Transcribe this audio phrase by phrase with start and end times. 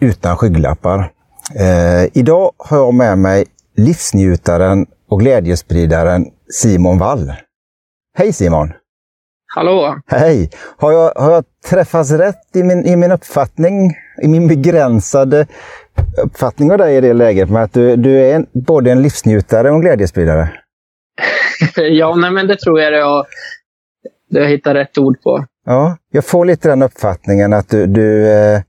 [0.00, 1.12] Utan skygglappar.
[1.54, 3.44] Eh, idag har jag med mig
[3.76, 7.32] livsnjutaren och glädjespridaren Simon Wall.
[8.18, 8.72] Hej Simon!
[9.54, 9.96] Hallå!
[10.06, 10.50] Hej!
[10.76, 15.46] Har jag, har jag träffats rätt i min, i min uppfattning, i min begränsade
[16.24, 19.68] uppfattning av dig i det läget, med att du, du är en, både en livsnjutare
[19.68, 20.50] och en glädjespridare?
[21.76, 23.26] ja, nej, men det tror jag har,
[24.30, 25.44] du har hittat rätt ord på.
[25.66, 28.60] Ja, jag får lite den uppfattningen att du, du, eh,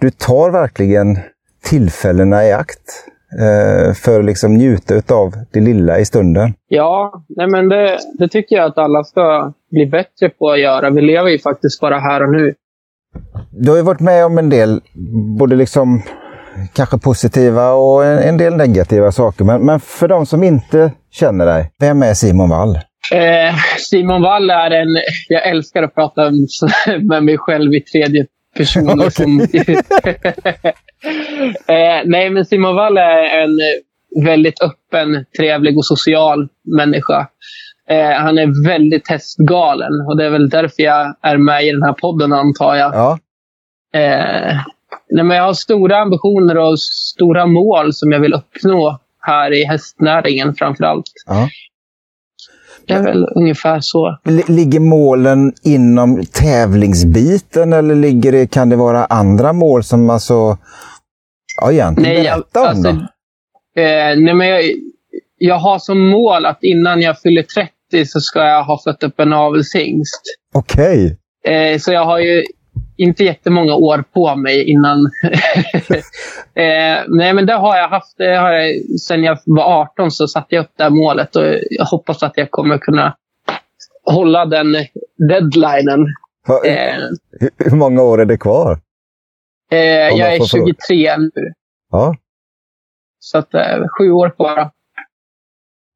[0.00, 1.18] du tar verkligen
[1.64, 3.06] tillfällena i akt
[3.40, 6.54] eh, för att liksom njuta av det lilla i stunden.
[6.68, 10.90] Ja, nej men det, det tycker jag att alla ska bli bättre på att göra.
[10.90, 12.54] Vi lever ju faktiskt bara här och nu.
[13.50, 14.80] Du har ju varit med om en del,
[15.38, 16.02] både liksom
[16.72, 19.44] kanske positiva och en, en del negativa saker.
[19.44, 22.78] Men, men, för de som inte känner dig, vem är Simon Wall?
[23.12, 24.88] Eh, Simon Wall är en...
[25.28, 26.30] Jag älskar att prata
[27.02, 28.26] med mig själv i tredje
[28.60, 28.98] person.
[28.98, 29.40] Liksom.
[31.66, 33.58] eh, nej, men Simon Wall är en
[34.24, 37.28] väldigt öppen, trevlig och social människa.
[37.88, 41.82] Eh, han är väldigt hästgalen och det är väl därför jag är med i den
[41.82, 42.94] här podden, antar jag.
[42.94, 43.18] Ja.
[43.94, 44.56] Eh,
[45.10, 49.64] nej, men jag har stora ambitioner och stora mål som jag vill uppnå här i
[49.64, 51.12] hästnäringen framför allt.
[51.26, 51.48] Ja.
[52.90, 54.18] Det är väl ungefär så.
[54.48, 60.58] Ligger målen inom tävlingsbiten eller ligger det, kan det vara andra mål som alltså...
[61.60, 62.14] Ja, egentligen.
[62.14, 63.06] Nej, Berätta om alltså, dem.
[63.76, 64.62] Eh, nej, men jag,
[65.38, 69.20] jag har som mål att innan jag fyller 30 så ska jag ha fött upp
[69.20, 70.22] en avelshingst.
[70.54, 71.18] Okej.
[71.44, 72.44] Eh, så jag har ju
[73.02, 74.98] inte jättemånga år på mig innan.
[76.54, 78.14] eh, nej, men det har jag haft.
[78.18, 81.44] Det har jag, sen jag var 18 så satte jag upp det här målet och
[81.70, 83.16] jag hoppas att jag kommer kunna
[84.04, 84.72] hålla den
[85.28, 86.06] deadlinen.
[86.46, 86.94] Ha- Eh,
[87.40, 88.78] Hur, hur många år är det kvar?
[89.72, 90.74] eh, jag är får fråga.
[90.88, 91.52] 23 nu,
[91.90, 92.16] Ja,
[93.18, 94.70] så att, eh, sju år kvar.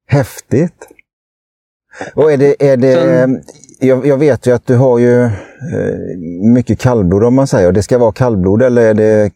[0.07, 0.87] häftigt.
[2.15, 3.43] Och är det, är det, Sen-
[3.79, 5.29] jag, jag vet ju att du har ju
[6.53, 7.71] mycket kallblod om man säger.
[7.71, 9.31] Det ska vara kallblod eller är det...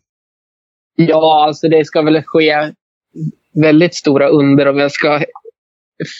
[0.95, 2.71] Ja, alltså det ska väl ske
[3.53, 5.23] väldigt stora under om jag ska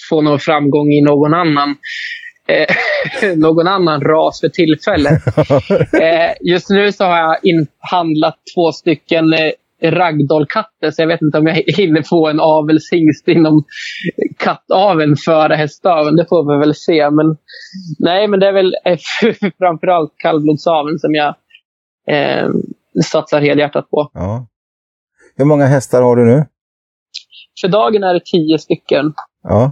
[0.10, 1.76] få någon framgång i någon annan
[2.48, 5.22] eh, någon annan ras för tillfället.
[6.02, 11.38] Eh, just nu så har jag inhandlat två stycken eh, ragdollkatter, så jag vet inte
[11.38, 13.64] om jag hinner få en avelshingst inom
[14.40, 16.16] kattaveln före hästaveln.
[16.16, 17.10] Det får vi väl se.
[17.10, 17.38] Men,
[18.00, 18.98] nej, men det är väl eh,
[19.58, 21.36] framförallt kallblodsaveln som jag
[22.08, 22.50] eh,
[23.04, 24.12] satsar helhjärtat på.
[24.14, 24.48] Ja.
[25.36, 26.46] Hur många hästar har du nu?
[27.62, 29.14] För dagen är det tio stycken.
[29.44, 29.72] Ja.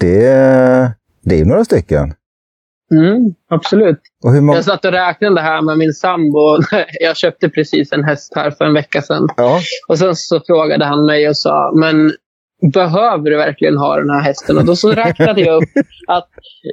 [0.00, 0.90] Det, är-
[1.22, 2.14] det är några stycken.
[2.94, 4.00] Mm, absolut.
[4.24, 4.54] Många...
[4.54, 6.58] Jag satt och räknade här med min sambo.
[7.00, 9.28] Jag köpte precis en häst här för en vecka sedan.
[9.36, 9.60] Ja.
[9.88, 12.12] Och sen så frågade han mig och sa, men
[12.72, 14.58] behöver du verkligen ha den här hästen?
[14.58, 15.68] Och då så räknade jag upp
[16.08, 16.28] att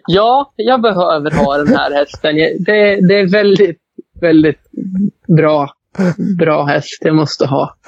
[0.08, 2.36] ja, jag behöver ha den här hästen.
[2.36, 3.80] Det, det är väldigt,
[4.22, 4.62] väldigt
[5.38, 5.70] bra,
[6.40, 7.76] bra häst jag måste ha.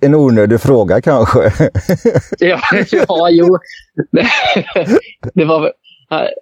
[0.00, 1.52] En onödig fråga kanske?
[2.38, 2.60] Ja,
[2.90, 3.58] ja jo.
[5.34, 5.72] Det, var,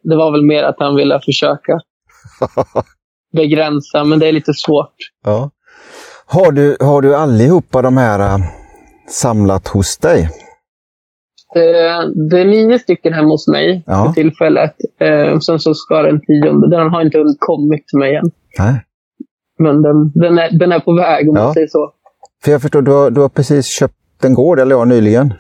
[0.03, 1.81] det var väl mer att han ville försöka
[3.33, 4.95] begränsa, men det är lite svårt.
[5.25, 5.51] Ja.
[6.27, 8.41] Har du, har du allihopa de här
[9.09, 10.23] samlat hos dig?
[11.57, 14.05] Eh, Det är nio stycken hemma hos mig Ja.
[14.07, 14.75] för tillfället.
[15.01, 18.31] Eh, Sen så ska den tionde, den har inte hunnit kommit till mig än.
[18.59, 18.85] Nej.
[19.59, 21.45] Men den, den, är, den är på väg om Ja.
[21.45, 21.93] man säger så.
[22.45, 23.95] För jag förstår, du har, du har precis köpt
[24.25, 25.35] en gård, eller ja, nyligen.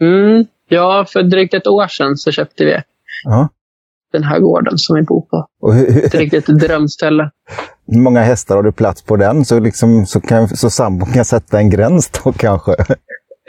[0.00, 2.76] Mm, ja, för drygt ett år sedan så köpte vi
[3.24, 3.48] Ja.
[4.12, 5.46] den här gården som vi bor på.
[5.60, 7.30] Och hur, Ett hur, riktigt drömställe.
[7.86, 9.44] Hur många hästar har du plats på den?
[9.44, 12.72] Så, liksom, så, kan, så sambon kan sätta en gräns då kanske?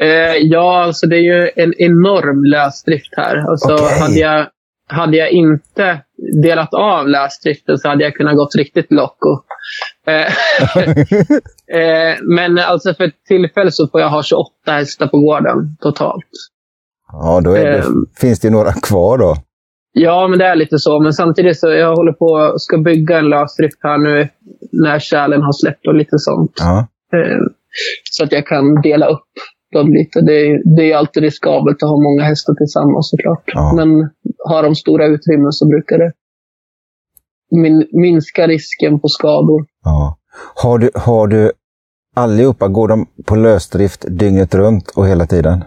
[0.01, 3.37] Eh, ja, alltså det är ju en enorm lösdrift här.
[3.49, 3.99] Alltså, Okej.
[3.99, 4.47] hade, jag,
[4.87, 6.01] hade jag inte
[6.43, 9.29] delat av lösdriften så hade jag kunnat gått riktigt locko.
[10.07, 10.25] Eh,
[11.81, 16.25] eh, men alltså för tillfället så får jag ha 28 hästar på gården totalt.
[17.11, 18.05] ja, då är det, Ehm.
[18.21, 19.35] finns det ju några kvar då.
[19.97, 20.99] Ja, men det är lite så.
[20.99, 24.29] Men samtidigt så jag håller på och ska bygga en lösdrift här nu
[24.71, 26.51] när kärlen har släppt och lite sånt.
[26.59, 26.87] Ja.
[27.13, 27.41] Eh,
[28.11, 29.29] så att jag kan dela upp
[29.71, 30.21] dem lite.
[30.21, 33.43] Det är, det är alltid riskabelt att ha många hästar tillsammans såklart.
[33.45, 33.73] Ja.
[33.75, 34.09] Men
[34.49, 36.11] har de stora utrymmen så brukar det
[37.51, 39.65] min, minska risken på skador.
[39.83, 40.17] Ja.
[40.55, 41.51] Har, du, har du
[42.15, 45.63] allihopa, går de på lösdrift dygnet runt och hela tiden?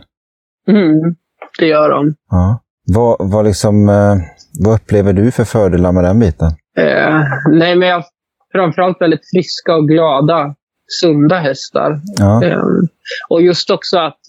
[0.68, 1.16] Mm,
[1.58, 2.14] det gör de.
[2.30, 2.60] Ja.
[2.94, 4.16] Vad, vad, liksom, eh,
[4.64, 6.48] vad upplever du för fördelar med den biten?
[6.78, 8.04] Eh, nej, men jag
[8.52, 10.54] framförallt väldigt friska och glada,
[11.00, 12.00] sunda hästar.
[12.18, 12.40] Ja.
[12.44, 12.88] Um,
[13.28, 14.20] och just också att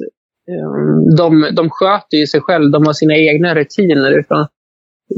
[0.51, 2.71] um, de, de sköter ju sig själv.
[2.71, 4.19] De har sina egna rutiner.
[4.19, 4.47] Utan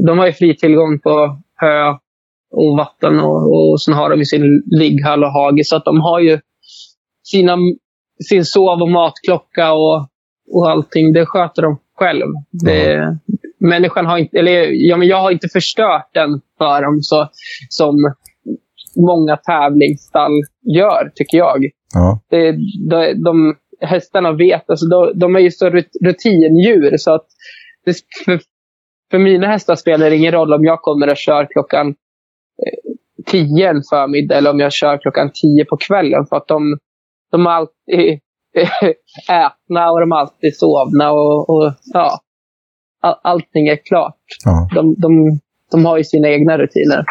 [0.06, 1.88] de har ju fri tillgång på hö
[2.54, 5.64] och vatten och, och sen har de sin ligghall och hage.
[5.64, 6.40] Så att de har ju
[7.22, 7.56] sina,
[8.28, 10.06] sin sov och matklocka och,
[10.52, 11.12] och allting.
[11.12, 12.26] Det sköter de själv.
[12.64, 13.18] Det,
[13.58, 17.28] Människan har inte, eller ja, men jag har inte förstört den för dem så,
[17.68, 18.14] som
[18.96, 20.32] många tävlingsstall
[20.76, 21.64] gör, tycker jag.
[21.94, 22.20] Ja.
[22.30, 22.52] Det,
[22.90, 27.26] de, de, hästarna vet, alltså de, de är ju så rut- rutindjur så att
[27.84, 28.40] det, för,
[29.10, 32.94] för mina hästar spelar det ingen roll om jag kommer och kör klockan eh,
[33.26, 36.26] tio en förmiddag eller om jag kör klockan tio på kvällen.
[36.26, 36.78] För att de,
[37.30, 38.20] de är alltid
[39.28, 42.20] ätna och de är alltid sovna och, och ja,
[43.02, 44.16] all, allting är klart.
[44.44, 44.68] Ja.
[44.74, 45.40] De, de,
[45.70, 47.04] de har ju sina egna rutiner.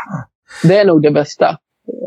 [0.64, 1.58] Det är nog det bästa.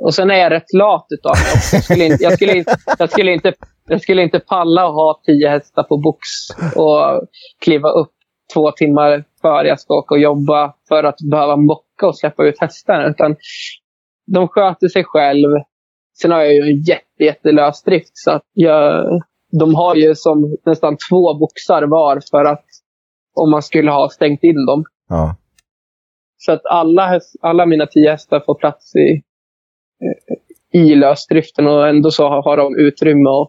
[0.03, 1.77] Och sen är jag rätt lat utav mig också.
[1.77, 3.53] Jag skulle inte, jag skulle inte, jag skulle inte,
[3.89, 6.19] jag skulle inte palla att ha tio hästar på box
[6.77, 7.29] och
[7.65, 8.11] kliva upp
[8.55, 12.61] två timmar före jag ska åka och jobba för att behöva mocka och släppa ut
[12.61, 13.09] hästarna.
[13.09, 13.37] Utan
[14.27, 15.49] de sköter sig själv.
[16.20, 18.11] Sen har jag ju en jätte, jättelös drift.
[18.12, 19.05] Så att jag,
[19.61, 22.64] de har ju som nästan två boxar var för att
[23.34, 24.84] om man skulle ha stängt in dem.
[25.08, 25.37] Ja.
[26.37, 29.22] Så att alla, häst, alla mina tio hästar får plats i,
[30.05, 33.49] eh, i lösdriften och ändå så har, de utrymme att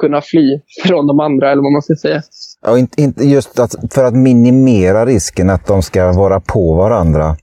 [0.00, 2.22] kunna fly från de andra, eller vad man ska säga.
[2.62, 7.36] Ja, inte, inte just att, för att minimera risken att de ska vara på varandra.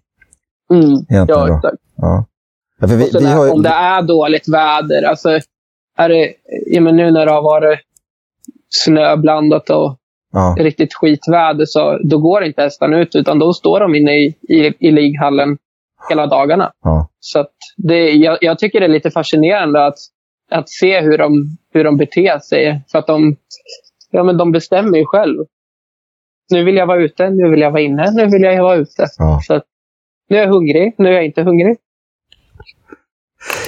[0.73, 1.05] Mm.
[1.09, 1.55] Ja, då.
[1.55, 1.77] exakt.
[1.95, 2.25] Ja.
[2.79, 5.29] Ja, vi, Och så vi där, har, Om det är dåligt väder, alltså
[5.97, 6.33] är det,
[6.65, 7.79] ja, men nu när det har varit
[8.69, 9.97] snöblandat och
[10.33, 14.35] ja, riktigt skitväder, så då går inte hästarna ut, utan då står de inne i,
[14.49, 15.57] i, i lighallen
[16.09, 16.71] hela dagarna.
[16.83, 17.45] ja, Så
[17.77, 19.97] det, jag, jag tycker det är lite fascinerande att,
[20.51, 22.81] att se hur de, hur de beter sig.
[22.91, 23.35] För att de,
[24.11, 25.45] ja, men de bestämmer ju själv.
[26.51, 29.05] Nu vill jag vara ute, nu vill jag vara inne, nu vill jag vara ute.
[29.17, 29.39] ja.
[29.43, 29.63] Så att,
[30.29, 31.77] nu är jag hungrig, nu är jag inte hungrig.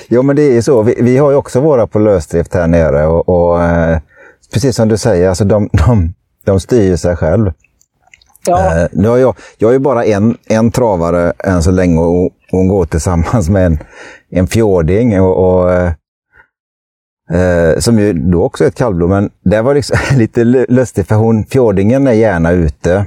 [0.07, 0.81] Jo, men det är så.
[0.81, 4.00] Vi, vi har ju också våra på lösdrift här nere och, och eh,
[4.54, 6.13] precis som du säger, alltså de, de,
[6.45, 7.51] de styr sig själv.
[8.45, 12.00] Ja, Eh, nu har jag, jag har ju bara en, en travare än så länge
[12.00, 13.80] och hon går tillsammans med en,
[14.30, 15.21] en fjording.
[15.21, 15.92] Och, och, eh,
[17.31, 21.07] eh, som ju då också är ett kallblod, men det var liksom lite lu- lustigt
[21.07, 23.06] för hon, fjordingen är gärna ute.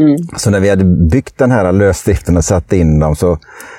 [0.00, 3.38] mm, Så när vi hade byggt den här lösdriften och satt in dem så,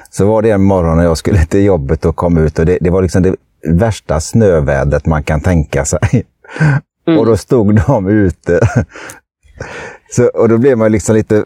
[0.09, 2.77] så var det en morgon när jag skulle till jobbet och kom ut och det,
[2.81, 3.35] det var liksom det
[3.67, 5.99] värsta snövädret man kan tänka sig.
[7.07, 7.19] Mm.
[7.19, 8.59] Och då stod de ute.
[10.11, 11.45] Så, och då blev man liksom lite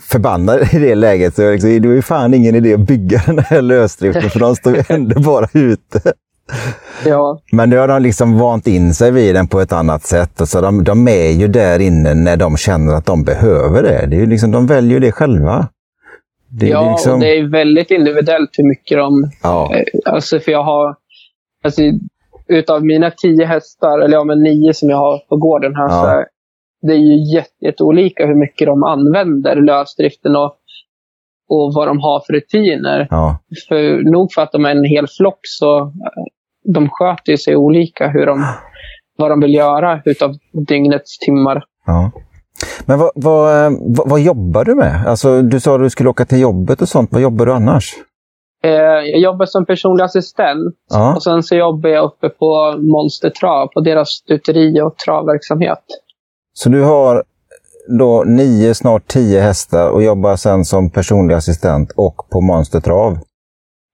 [0.00, 1.34] förbannad i det läget.
[1.34, 4.56] Så liksom, det var ju fan ingen idé att bygga den här lösdriften för de
[4.56, 6.12] stod ändå bara ute.
[7.04, 10.40] ja, Men nu har de liksom vant in sig vid den på ett annat sätt.
[10.40, 14.06] Och så de, de är ju där inne när de känner att de behöver det.
[14.06, 15.68] det är liksom, de väljer det själva.
[16.50, 20.52] Det, ja liksom, och det är väldigt individuellt hur mycket de ja, Eh, Alltså för
[20.52, 20.96] jag har,
[21.64, 21.82] alltså,
[22.48, 26.02] utav mina tio hästar, eller ja men nio som jag har på gården här, Ja.
[26.02, 26.26] så är
[26.82, 30.56] det är ju jätte, jätteolika hur mycket de använder lösdriften och,
[31.48, 33.06] och vad de har för rutiner.
[33.10, 33.38] ja,
[33.68, 36.24] För nog för att de är en hel flock så eh,
[36.74, 38.44] de sköter sig olika hur de,
[39.18, 40.34] vad de vill göra utav
[40.68, 41.64] dygnets timmar.
[41.86, 42.10] ja.
[42.86, 45.06] Men vad, vad, eh, vad, vad jobbar du med?
[45.06, 47.12] Alltså, du sa att du skulle åka till jobbet och sånt.
[47.12, 47.94] Vad jobbar du annars?
[48.64, 48.70] Eh,
[49.10, 53.66] jag jobbar som personlig assistent Ja, och sen så jobbar jag uppe på Monster Trav,
[53.66, 55.84] på deras stuteri och travverksamhet.
[56.52, 57.24] så du har
[57.98, 63.18] då nio, snart tio hästar och jobbar sen som personlig assistent och på Monster Trav.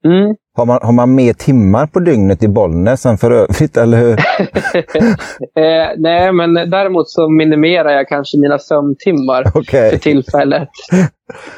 [0.05, 0.37] Mm.
[0.57, 4.13] Har man, har man mer timmar på dygnet i Bollnäs än för övrigt, eller hur?
[5.63, 9.91] eh, nej, men däremot så minimerar jag kanske mina sömntimmar Okej.
[9.91, 10.69] för tillfället.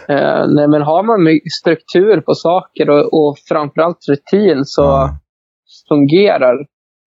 [0.09, 1.19] Eh, nej, men har man
[1.61, 5.19] struktur på saker och, och framförallt rutin så Ja.
[5.89, 6.55] fungerar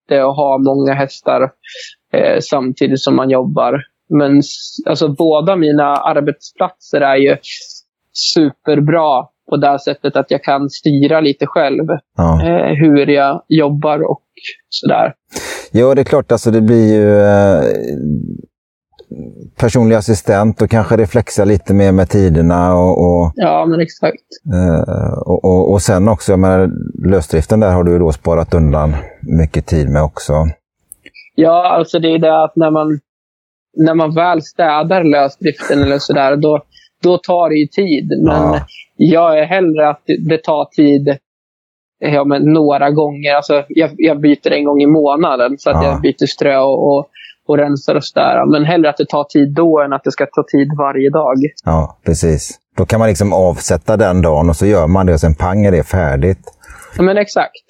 [0.08, 1.50] det att ha många hästar
[2.12, 3.82] eh, samtidigt som man jobbar.
[4.10, 4.42] Men
[4.86, 7.36] alltså, båda mina arbetsplatser är ju
[8.12, 12.42] superbra på det sättet att jag kan styra lite själv Ja.
[12.46, 14.22] eh, hur jag jobbar och
[14.68, 15.12] sådär.
[15.72, 17.62] Ja, det är klart, alltså det blir ju eh,
[19.60, 24.14] personlig assistent och kanske reflexa lite mer med tiderna och, och, Ja, men exakt.
[24.54, 26.70] eh, och, och, och sen också, jag menar,
[27.08, 30.32] lösdriften där har du då sparat undan mycket tid med också.
[31.34, 32.98] Ja, alltså det är det att när man,
[33.76, 36.62] när man väl städar lösdriften eller sådär, då,
[37.02, 38.08] då tar det ju tid.
[38.24, 38.60] Men Ja.
[38.96, 41.16] jag är hellre att det- tar tid
[41.98, 43.34] ja, men några gånger.
[43.34, 45.58] Alltså, jag, jag byter en gång i månaden.
[45.58, 45.90] Så att Ja.
[45.90, 47.06] jag byter strö och, och,
[47.46, 48.46] och rensar och sådär.
[48.46, 51.36] Men hellre att det tar tid då än att det ska ta tid varje dag.
[51.64, 52.58] Ja, precis.
[52.76, 55.64] Då kan man liksom avsätta den dagen och så gör man det och sen pang
[55.64, 56.44] är det färdigt.
[56.96, 57.66] Ja, men exakt.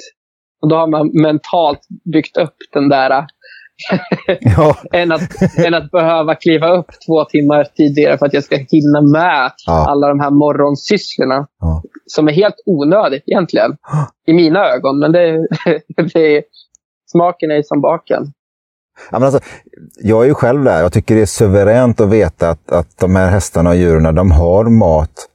[0.62, 1.80] Och då har man mentalt
[2.12, 3.26] byggt upp den där
[4.56, 8.56] Ja, än att, än att behöva kliva upp två timmar tidigare för att jag ska
[8.56, 9.86] hinna med Ja.
[9.88, 11.46] alla de här morgonsysslorna.
[11.60, 11.82] Ja.
[12.06, 13.76] Som är helt onödigt egentligen.
[14.26, 14.98] I mina ögon.
[14.98, 15.46] Men det,
[16.14, 16.42] det är,
[17.10, 18.32] smaken är som baken.
[19.10, 19.40] Ja, men alltså,
[20.02, 20.80] jag är ju själv där.
[20.80, 24.30] Jag tycker det är suveränt att veta att, att de här hästarna och djuren, de
[24.30, 25.28] har mat.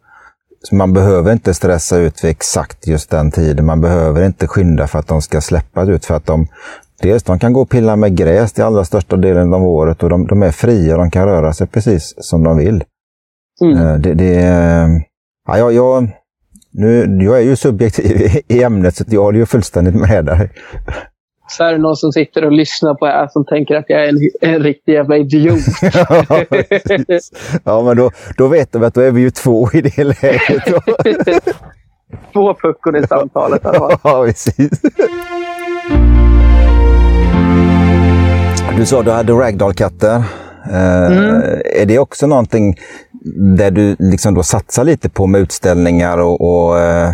[0.64, 3.66] Så man behöver inte stressa ut vid exakt just den tiden.
[3.66, 6.06] Man behöver inte skynda för att de ska släppas ut.
[6.06, 6.48] För att de,
[7.02, 10.10] dels de kan gå och pilla med gräs till allra största delen av året och
[10.10, 10.98] de, de är fria.
[10.98, 12.84] De kan röra sig precis som de vill.
[13.62, 13.78] Mm.
[13.78, 14.34] Eh, Det, det,
[15.48, 16.10] ja, jag, jag,
[16.72, 20.50] nu, jag är ju subjektiv i, ämnet så jag håller ju fullständigt med dig.
[21.50, 24.04] Så är det någon som sitter och lyssnar på det här som tänker att jag
[24.04, 25.60] är en, en riktig jävla idiot.
[25.82, 26.44] ja,
[27.64, 30.64] ja, men då, då vet de att då är vi ju två i det läget.
[32.34, 33.62] Två puckor i samtalet.
[33.64, 34.82] ja, precis.
[38.78, 40.16] Du sa du hade ragdoll-katter.
[40.72, 42.76] Eh, Är det också någonting
[43.58, 47.10] där du liksom då satsar lite på med utställningar och, och eh,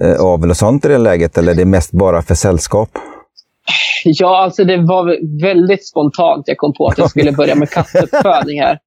[0.00, 1.38] eh, avel och sånt i det läget?
[1.38, 2.88] Eller är det mest bara för sällskap?
[4.04, 8.60] Ja, alltså det var väldigt spontant jag kom på att jag skulle börja med kattuppfödning
[8.60, 8.78] här.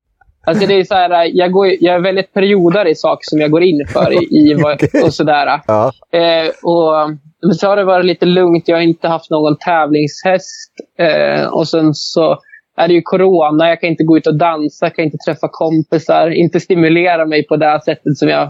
[0.48, 3.52] Alltså det är så här, jag, går, jag är väldigt periodare i saker som jag
[3.52, 4.14] går in för.
[4.14, 5.62] I, i vad- och sådär.
[5.68, 5.92] Ja.
[6.12, 8.68] Eh, och, så har det varit lite lugnt.
[8.68, 10.74] Jag har inte haft någon tävlingshäst.
[11.00, 12.38] Eh, och sen så
[12.78, 13.70] är det ju corona.
[13.70, 16.30] Jag kan inte gå ut och dansa, jag kan inte träffa kompisar.
[16.30, 18.50] Inte stimulera mig på det sättet som jag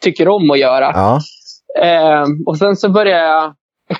[0.00, 0.90] tycker om att göra.
[0.94, 1.20] Ja.
[1.82, 3.54] Eh, och sen så började jag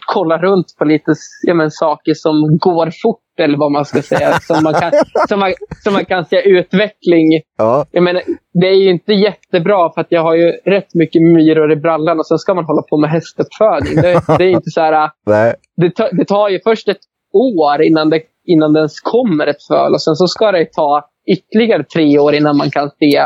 [0.06, 4.32] kolla runt på lite ja, men, saker som går fort, eller vad man ska säga.
[4.40, 4.92] Som man kan,
[5.28, 5.52] som man,
[5.84, 7.26] som man kan se utveckling.
[7.58, 7.86] Ja.
[7.90, 11.72] Jag menar, det är ju inte jättebra för att jag har ju rätt mycket myror
[11.72, 13.94] i brallan och sen ska man hålla på med hästuppfödning.
[13.94, 15.10] Det, det är inte så här,
[15.76, 17.00] det, tar, det tar ju först ett
[17.32, 21.08] år innan det, innan det ens kommer ett föl och sen så ska det ta
[21.26, 23.22] ytterligare tre år innan man kan se,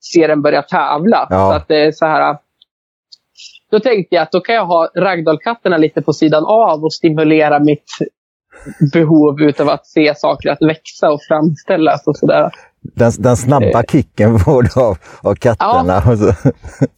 [0.00, 1.26] se den börja tävla.
[1.30, 1.50] Ja.
[1.50, 2.36] Så att det är så här,
[3.70, 7.58] då tänkte jag att då kan jag ha ragdollkatterna lite på sidan av och stimulera
[7.58, 7.90] mitt
[8.92, 12.50] behov utav att se saker att växa och framställas och sådär.
[12.94, 16.02] Den, den snabba kicken får du av, av katterna.
[16.02, 16.32] Så.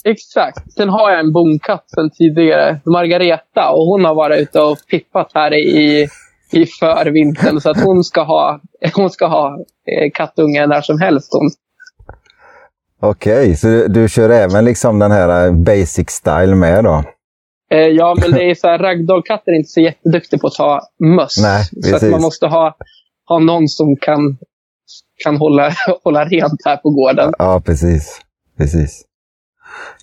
[0.04, 0.72] Exakt.
[0.72, 5.30] Sen har jag en bonkatt sen tidigare, Margareta, och hon har varit ute och pippat
[5.34, 6.08] här i,
[6.52, 7.60] i förvintern.
[7.60, 8.60] Så att hon ska ha,
[8.94, 11.28] hon ska ha eh, kattungar när som helst.
[11.32, 11.50] Hon.
[13.00, 17.04] Okej, så du, du kör även liksom den här eh, basic style med då?
[17.70, 20.80] Eh, ja, men det är så här, ragdollkatter är inte så jätteduktiga på att ta
[20.98, 21.38] möss.
[21.42, 22.76] Nej, så att man måste ha,
[23.28, 24.38] ha någon som kan,
[25.24, 25.72] kan hålla,
[26.04, 27.32] hålla rent här på gården.
[27.38, 28.20] Ja, precis.
[28.56, 29.04] precis.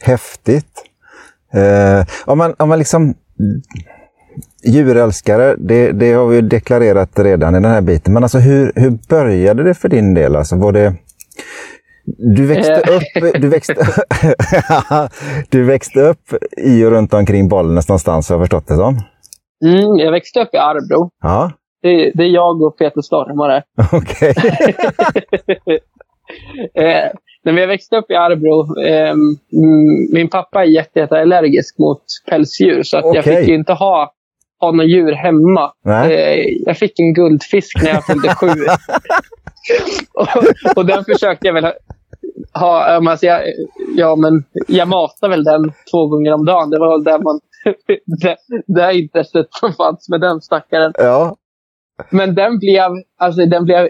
[0.01, 0.84] Häftigt.
[1.53, 3.13] Eh, om, man, om man liksom...
[4.63, 8.13] Djurälskare, det, det har vi ju deklarerat redan i den här biten.
[8.13, 10.36] Men alltså hur, hur började det för din del?
[10.36, 10.95] Alltså, var det...
[12.07, 12.95] Du växte Eh.
[12.95, 13.75] upp, du växte,
[15.50, 18.93] du växte upp i och runt omkring Bollnäs någonstans, har jag förstått det som.
[19.65, 21.09] Mm, jag växte upp i Arbro.
[21.24, 23.63] Ja, Det, det är jag och Peter Stormare.
[23.91, 24.33] okej.
[26.75, 27.12] Eh,
[27.43, 29.27] när jag växte upp i Arbro, eh, mm,
[30.13, 31.15] min pappa är jätte, jätte
[31.79, 32.83] mot pälsdjur.
[32.83, 33.38] Så att jag Okej.
[33.38, 34.12] fick ju inte ha,
[34.59, 35.71] ha några djur hemma.
[36.12, 38.47] Eh, jag fick en guldfisk när jag fyllde sju.
[40.13, 40.27] och,
[40.77, 41.65] och den försökte jag väl
[42.53, 42.83] ha...
[43.09, 43.41] alltså jag,
[43.97, 46.69] ja, men jag matade väl den två gånger om dagen.
[46.69, 47.39] Det var väl där man...
[48.21, 48.37] det,
[48.67, 50.93] det intresset som fanns med den stackaren.
[50.97, 51.35] Ja,
[52.09, 53.89] Men den blev, alltså, den blev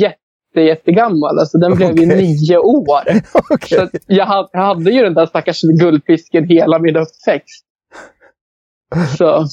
[0.00, 1.38] jätte, jättegammal.
[1.38, 2.16] Alltså, den blev ju Okej.
[2.16, 3.02] nio år.
[3.50, 3.78] okej.
[3.78, 7.66] Så jag, hade, jag hade ju den där stackars guldfisken hela min uppväxt.
[9.18, 9.46] Så.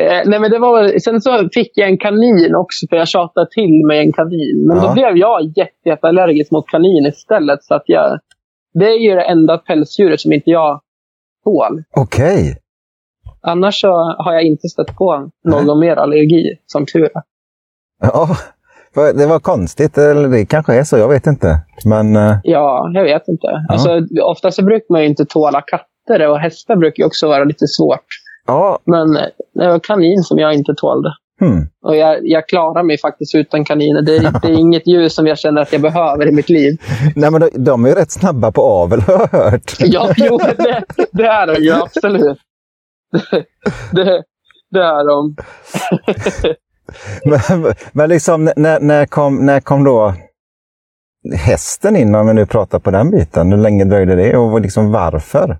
[0.00, 3.46] Eh, nej, men det var, sen så fick jag en kanin också, för jag tjatade
[3.50, 4.64] till mig en kanin.
[4.68, 4.82] Men Ja.
[4.88, 7.64] då blev jag jätte, jätte allergisk mot kanin istället.
[7.64, 8.18] Så att jag,
[8.74, 10.80] det är ju det enda pälsdjuret som inte jag
[11.44, 11.82] tål.
[11.96, 12.56] Okej.
[13.42, 13.88] Annars så
[14.18, 17.22] har jag inte stött på någon mer allergi, som tur är.
[18.02, 18.28] Ja,
[18.94, 19.98] det var konstigt.
[19.98, 21.58] Eller det kanske är så, jag vet inte.
[21.84, 23.46] Men eh, Ja, jag vet inte.
[23.68, 27.44] Alltså, ofta så brukar man ju inte tåla katter och hästar brukar ju också vara
[27.44, 28.06] lite svårt.
[28.50, 29.12] Ja, Men
[29.54, 31.12] det var kanin som jag inte tålde.
[31.40, 31.66] Hmm.
[31.82, 34.02] Och jag, jag klarar mig faktiskt utan kaniner.
[34.02, 36.80] Det, det är inget djur som jag känner att jag behöver i mitt liv.
[37.16, 39.72] Nej, men de, de är ju rätt snabba på avel har jag hört.
[39.78, 42.38] Ja, jo, det, det är de ju absolut.
[43.12, 43.44] Det,
[44.04, 44.22] det,
[44.70, 45.36] det är de.
[47.24, 50.14] men, men liksom, när, när, kom, när kom då
[51.36, 53.52] hästen in, om vi nu pratar på den biten?
[53.52, 55.58] Hur länge dröjde det och liksom varför?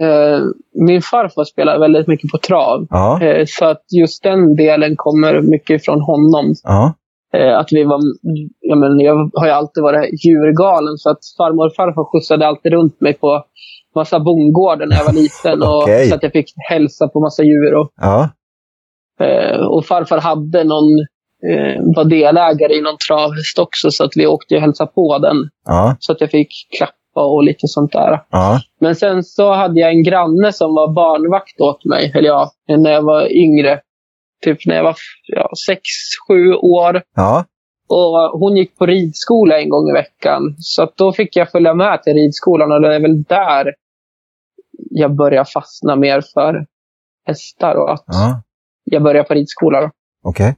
[0.00, 0.40] Eh,
[0.86, 2.86] min farfar spelar väldigt mycket på trav.
[2.90, 6.54] Ja, Eh, så att just den delen kommer mycket från honom.
[6.62, 6.94] ja,
[7.34, 8.00] Eh, att vi var,
[8.60, 12.72] ja, men jag har ju alltid varit djurgalen så att farmor och farfar skjutsade alltid
[12.72, 13.44] runt mig på
[13.94, 15.62] massa bondgårdar när jag var liten.
[15.62, 16.08] Och, Okej.
[16.08, 17.74] Så att jag fick hälsa på massa djur.
[17.74, 18.28] Och, ja.
[19.70, 20.90] och farfar hade någon,
[21.96, 25.36] var delägare i någon travhäst också så att vi åkte och hälsade på den.
[25.98, 28.20] Så att jag fick klappa och lite sånt där.
[28.30, 28.60] ja.
[28.80, 32.90] Men sen så hade jag en granne som var barnvakt åt mig, eller ja, när
[32.90, 33.80] jag var yngre.
[34.44, 35.80] Typ när jag var ja, sex,
[36.28, 37.02] sju år.
[37.16, 37.44] ja.
[37.88, 40.54] Och hon gick på ridskola en gång i veckan.
[40.58, 43.74] Så då fick jag följa med till ridskolan och det är väl där
[44.90, 46.66] jag började fastna mer för
[47.26, 48.42] hästar och att ja.
[48.84, 49.90] jag började på ridskola.
[50.22, 50.56] Okej.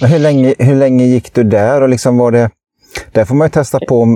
[0.00, 1.82] Men hur länge, hur länge gick du där?
[1.82, 2.50] och liksom var det...
[3.12, 4.06] Där får man ju testa på,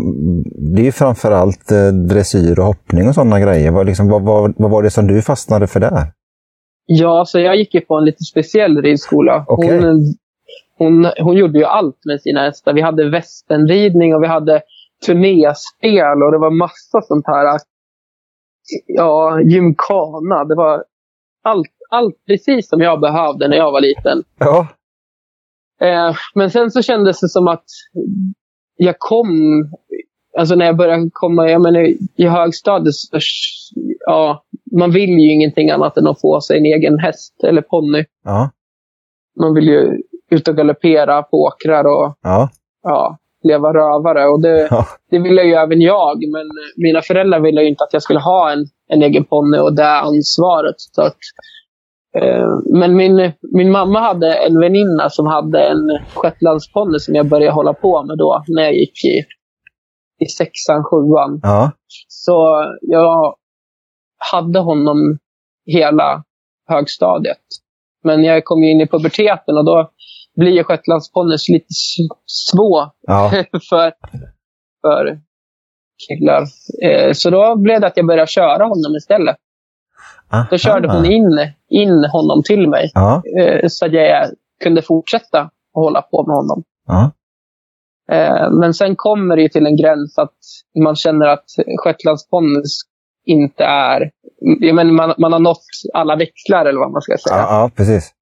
[0.75, 3.71] det är ju framförallt eh, dressyr och hoppning och sådana grejer.
[3.71, 6.13] Vad, liksom, vad, vad, vad var det som du fastnade för där?
[6.87, 9.45] Ja, så jag gick ju på en lite speciell ridskola.
[9.49, 9.79] Okej.
[9.79, 10.15] Hon,
[10.79, 12.73] hon, hon gjorde ju allt med sina hästar.
[12.73, 14.63] Vi hade västernridning och vi hade
[15.07, 17.61] turnéspel och det var massa sånt här.
[18.87, 20.45] Ja, gymkana.
[20.45, 20.85] Det var
[21.43, 24.23] allt, allt precis som jag behövde när jag var liten.
[24.39, 24.67] Ja.
[25.81, 27.65] Eh, men sen så kändes det som att
[28.77, 29.29] jag kom,
[30.39, 31.81] alltså när jag började komma, jag menar,
[32.17, 33.19] i högstadiet, så,
[34.07, 38.05] ja, man vill ju ingenting annat än att få sig en egen häst eller ponny.
[38.25, 38.51] Ja.
[39.41, 42.49] Man vill ju ut och galoppera på åkrar och Ja.
[42.83, 44.27] ja, leva rövare.
[44.29, 44.87] Och det, Ja.
[45.11, 48.53] det ville ju även jag, men mina föräldrar ville ju inte att jag skulle ha
[48.53, 50.75] en, en egen ponny och det ansvaret.
[50.79, 51.17] Så att,
[52.79, 57.73] men min, min mamma hade en väninna som hade en shetlandsponny som jag började hålla
[57.73, 59.25] på med då när jag gick i,
[60.25, 61.41] i sexan, sjuan.
[61.43, 61.71] Ja.
[62.09, 63.37] Så jag
[64.33, 65.19] hade honom
[65.67, 66.25] hela
[66.69, 67.43] högstadiet.
[68.05, 69.91] Men jag kom in i puberteten och då
[70.37, 71.75] blir ju shetlandsponnys lite
[72.27, 73.31] svår Ja.
[73.69, 73.93] för,
[74.81, 75.21] för
[76.09, 76.43] killar.
[76.83, 79.37] Eh, så då blev det att jag började köra honom istället.
[80.51, 83.23] Då körde hon in, in honom till mig Ja.
[83.41, 84.31] eh, så att jag
[84.63, 86.63] kunde fortsätta att hålla på med honom.
[86.87, 87.11] Ja.
[88.13, 90.35] Eh, men sen kommer det till en gräns att
[90.85, 91.45] man känner att
[91.85, 92.81] shetlandsponnys
[93.25, 94.11] inte är...
[94.61, 97.37] Jag menar, man, man har nått alla växlar eller vad man ska säga.
[97.37, 98.13] Ja, ja, precis.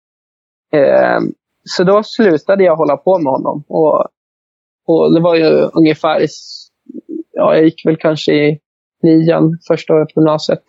[0.73, 1.21] Eh,
[1.65, 3.65] så då slutade jag hålla på med honom.
[3.69, 4.07] Och,
[4.87, 6.27] och det var ju ungefär...
[7.33, 8.61] Ja, jag gick väl kanske i
[9.03, 10.63] nian, första året på gymnasiet.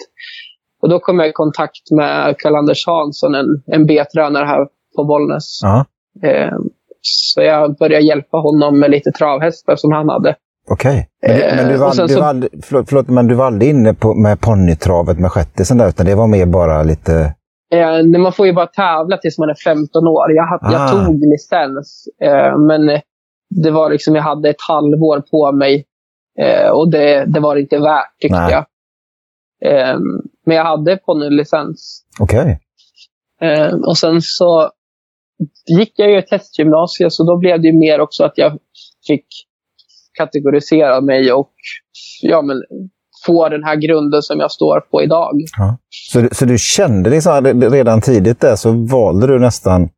[0.85, 5.59] Och då kom jag i kontakt med Karl-Anders Hansson, en, en B-tränare här på Bollnäs.
[5.63, 5.85] Ja.
[6.29, 6.53] Eh,
[7.01, 10.35] så jag började hjälpa honom med lite travhästar som han hade.
[10.69, 11.07] Okej.
[11.27, 13.93] Men, Eh, men du, var, så- var aldrig, förlåt, förlåt, men du var aldrig inne
[13.93, 17.33] på, med ponnytravet med shetisen där, utan det var mer bara lite...
[17.73, 20.31] Eh, man får ju bara tävla tills man är 15 år.
[20.31, 20.71] Jag, Ah.
[20.71, 22.81] jag tog licens, eh, men
[23.63, 25.85] det var liksom, jag hade ett halvår på mig.
[26.39, 28.51] Eh, och det, det var inte värt, tyckte Nej.
[28.51, 28.65] jag.
[29.65, 29.97] Eh,
[30.45, 32.03] men jag hade ponnylicens.
[32.19, 32.59] Okej.
[33.41, 34.71] Eh, och sen så
[35.77, 38.57] gick jag ju ett testgymnasium, så då blev det ju mer också att jag
[39.07, 39.25] fick
[40.17, 41.51] kategorisera mig och
[42.21, 42.57] ja, men,
[43.25, 45.31] få den här grunden som jag står på idag.
[46.11, 49.89] Så, du- så du kände liksom redan tidigt där så valde du nästan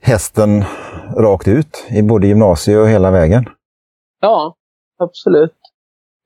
[0.00, 0.64] hästen
[1.16, 3.44] rakt ut i både gymnasiet och hela vägen?
[4.20, 4.56] Ja,
[4.98, 5.52] absolut.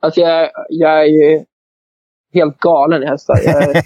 [0.01, 1.45] Alltså jag, jag är ju
[2.33, 3.39] helt galen i hästar.
[3.45, 3.83] Jag,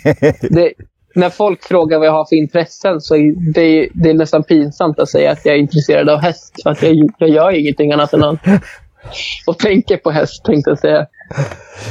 [0.50, 0.72] det,
[1.14, 4.98] när folk frågar vad jag har för intressen så är det, det är nästan pinsamt
[4.98, 6.62] att säga att jag är intresserad av häst.
[6.62, 8.38] För att jag, jag gör ingenting annat än att
[9.46, 11.06] och tänker på häst, tänkte jag säga.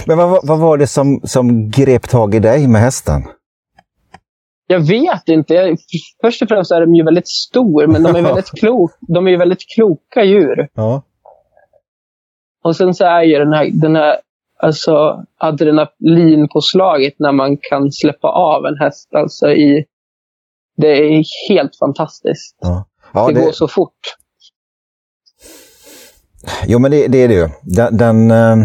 [0.06, 3.22] Men vad, vad var det som, som grep tag i dig med hästen?
[4.68, 5.76] Jag vet inte.
[6.22, 9.32] Först och främst är de ju väldigt stor, men de är väldigt, klok, de är
[9.32, 10.68] ju väldigt kloka djur.
[10.74, 11.04] Ja.
[12.64, 14.18] Och sen så är ju den här, den här
[14.66, 19.10] alltså, adrenalinpåslaget när man kan släppa av en häst.
[19.16, 19.86] Alltså i,
[20.78, 22.58] det är helt fantastiskt.
[22.62, 22.86] Ja.
[23.14, 23.92] Ja, det, går det, så fort.
[26.68, 27.50] Jo, men det, det är det ju.
[27.62, 28.58] Den, den, eh,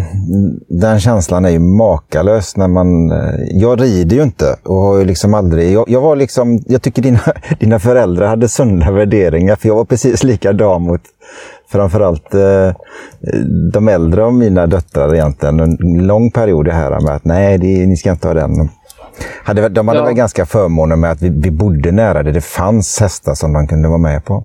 [0.69, 3.11] den, känslan är ju makalös när man...
[3.11, 5.73] Eh, jag rider ju inte och har ju liksom aldrig...
[5.73, 6.63] Jag, jag var liksom...
[6.67, 7.21] Jag tycker dina,
[7.61, 11.03] dina föräldrar hade sunda värderingar, för jag var precis likadan mot
[11.71, 12.75] framförallt eh,
[13.73, 15.61] de äldre av mina döttrar egentligen.
[15.61, 18.51] En lång period det här med att nej, det, ni ska inte ha den.
[19.45, 20.05] Hade, de hade ja.
[20.05, 22.33] väl ganska förmåner med att vi, vi bodde nära det.
[22.33, 24.45] Det fanns hästar som de kunde vara med på.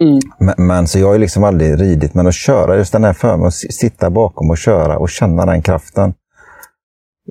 [0.00, 0.18] Mm.
[0.38, 3.46] Men, men, så jag har liksom aldrig ridit, men att köra just den här förmånen,
[3.46, 6.14] att sitta bakom och köra och känna den kraften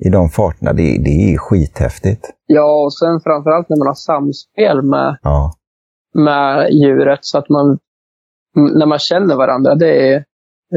[0.04, 2.30] i de farterna, det, det är skithäftigt.
[2.46, 5.52] Ja, och sen framförallt när man har samspel med, ja.
[6.14, 7.78] med djuret så att man,
[8.54, 10.24] när man känner varandra, det är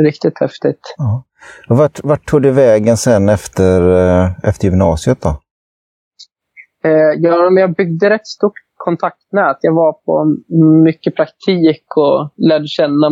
[0.04, 0.96] riktigt häftigt.
[0.98, 1.24] Ja.
[1.70, 5.30] Och vart, vart tog du vägen sen efter, eh, efter gymnasiet då?
[6.90, 9.58] Eh, ja, men jag byggde rätt stort kontaktnät.
[9.62, 10.36] Jag var på
[10.84, 13.10] mycket praktik och lärde känna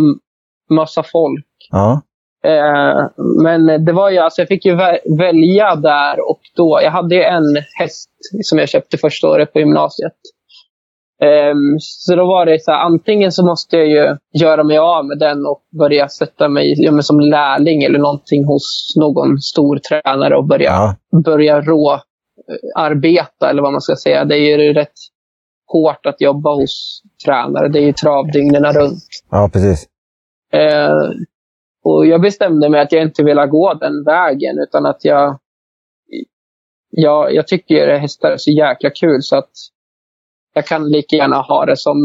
[0.69, 1.47] massa folk.
[1.71, 2.01] Ja.
[2.45, 3.07] Eh,
[3.43, 4.75] men det var ju, alltså jag fick ju
[5.17, 6.79] välja där och då.
[6.83, 8.09] Jag hade en häst
[8.43, 10.13] som jag köpte första året på gymnasiet.
[11.23, 15.05] Eh, så då var det så här, antingen så måste jag ju göra mig av
[15.05, 20.37] med den och börja sätta mig ja, som lärling eller någonting hos någon stor tränare
[20.37, 20.95] och börja, ja.
[21.25, 21.99] börja rå
[22.75, 24.25] arbeta eller vad man ska säga.
[24.25, 24.93] Det är ju rätt
[25.67, 27.69] hårt att jobba hos tränare.
[27.69, 29.03] Det är ju travdygnen runt.
[29.31, 29.87] Ja, precis.
[30.53, 30.91] Eh,
[31.83, 35.39] och jag bestämde mig att jag inte ville gå den vägen utan att jag...
[36.95, 39.51] Jag, jag tycker hästar är så jäkla kul så att
[40.53, 41.97] jag kan lika gärna ha det som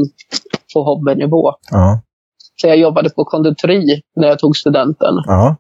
[0.75, 1.53] på hobbynivå.
[1.71, 2.01] Ja.
[2.61, 5.15] Så jag jobbade på konditori när jag tog studenten.
[5.27, 5.57] Ja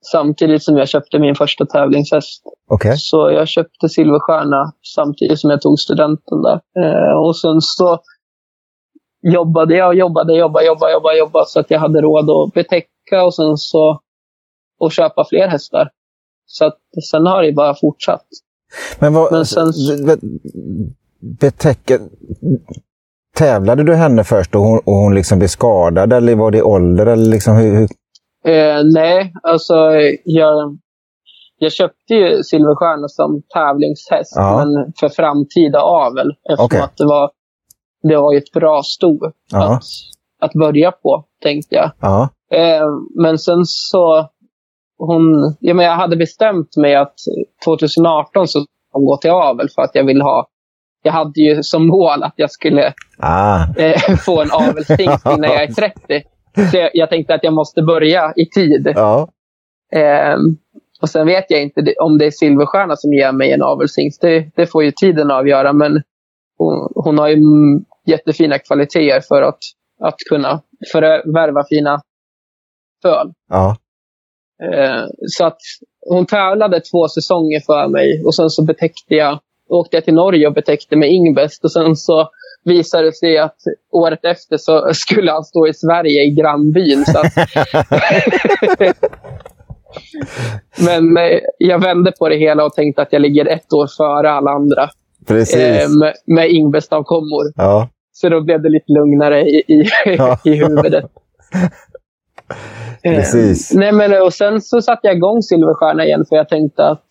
[0.00, 2.42] samtidigt som jag köpte min första tävlingshäst.
[2.68, 2.96] Okay.
[2.96, 6.60] Så jag köpte Silverstjärna samtidigt som jag tog studenten där.
[6.84, 7.98] Eh, och sen så
[9.22, 13.24] jobbade jag och jobbade, jobbade, jobbade, jobbade, jobbade så att jag hade råd att betäcka
[13.24, 14.00] och sen så
[14.80, 15.90] och köpa fler hästar.
[16.46, 16.78] Så att
[17.10, 18.26] sen har det bara fortsatt.
[18.98, 19.72] Men vad, Men sen,
[21.40, 21.98] betäcka,
[23.36, 27.06] tävlade du henne först och hon, och hon liksom blev skadad eller var det ålder?
[27.06, 27.88] Eller liksom, hur,
[28.44, 29.74] Eh, nej, alltså
[30.24, 30.78] jag,
[31.58, 34.56] jag köpte ju Silverstjärna som tävlingshäst, ja.
[34.56, 36.30] men för framtida avel.
[36.50, 36.80] Eftersom okay.
[36.80, 37.30] att det var,
[38.02, 39.18] det var ett bra sto
[39.50, 39.74] ja.
[39.74, 39.82] att,
[40.40, 41.90] att börja på, tänkte jag.
[42.00, 42.28] Ja.
[42.52, 42.86] Eh,
[43.22, 44.28] men sen så...
[45.02, 47.14] Hon, ja, men jag hade bestämt mig att
[47.64, 50.46] 2018 så hon gå till avel för att jag vill ha
[51.02, 53.64] jag hade ju som mål att jag skulle ah.
[53.76, 56.22] eh, få en avelshingst innan jag är 30.
[56.70, 58.92] Så jag, jag, tänkte att jag måste börja i tid.
[58.94, 59.28] Ja.
[59.92, 60.36] Eh,
[61.02, 64.20] och sen vet jag inte om det är Silverstjärna som ger mig en avelshingst.
[64.20, 65.72] Det, det, får ju tiden avgöra.
[65.72, 66.02] Men
[66.58, 67.36] hon, hon, har ju
[68.06, 69.58] jättefina kvaliteter för att,
[70.00, 70.60] att kunna
[70.92, 72.00] förvärva fina
[73.02, 73.32] föl.
[73.48, 73.76] Ja.
[74.62, 75.58] Eh, så att
[76.08, 79.38] hon tävlade två säsonger för mig och sen så betäckte jag,
[79.70, 82.28] åkte jag till Norge och betäckte med Ingbest och sen så
[82.64, 83.56] visade det sig att
[83.90, 87.04] året efter så skulle han stå i Sverige i grannbyn.
[87.04, 87.32] Så att...
[90.78, 94.30] Men eh, jag vände på det hela och tänkte att jag ligger ett år före
[94.30, 94.82] alla andra.
[95.28, 97.52] Eh, med, med Ingbest-avkommor.
[97.56, 97.88] Ja.
[98.12, 99.84] Så då blev det lite lugnare i, i,
[100.18, 100.38] ja.
[100.44, 101.04] i huvudet.
[103.02, 103.72] Precis.
[103.72, 107.06] Eh, nej, men, och sen så satte jag igång Silverstjärna igen för jag tänkte att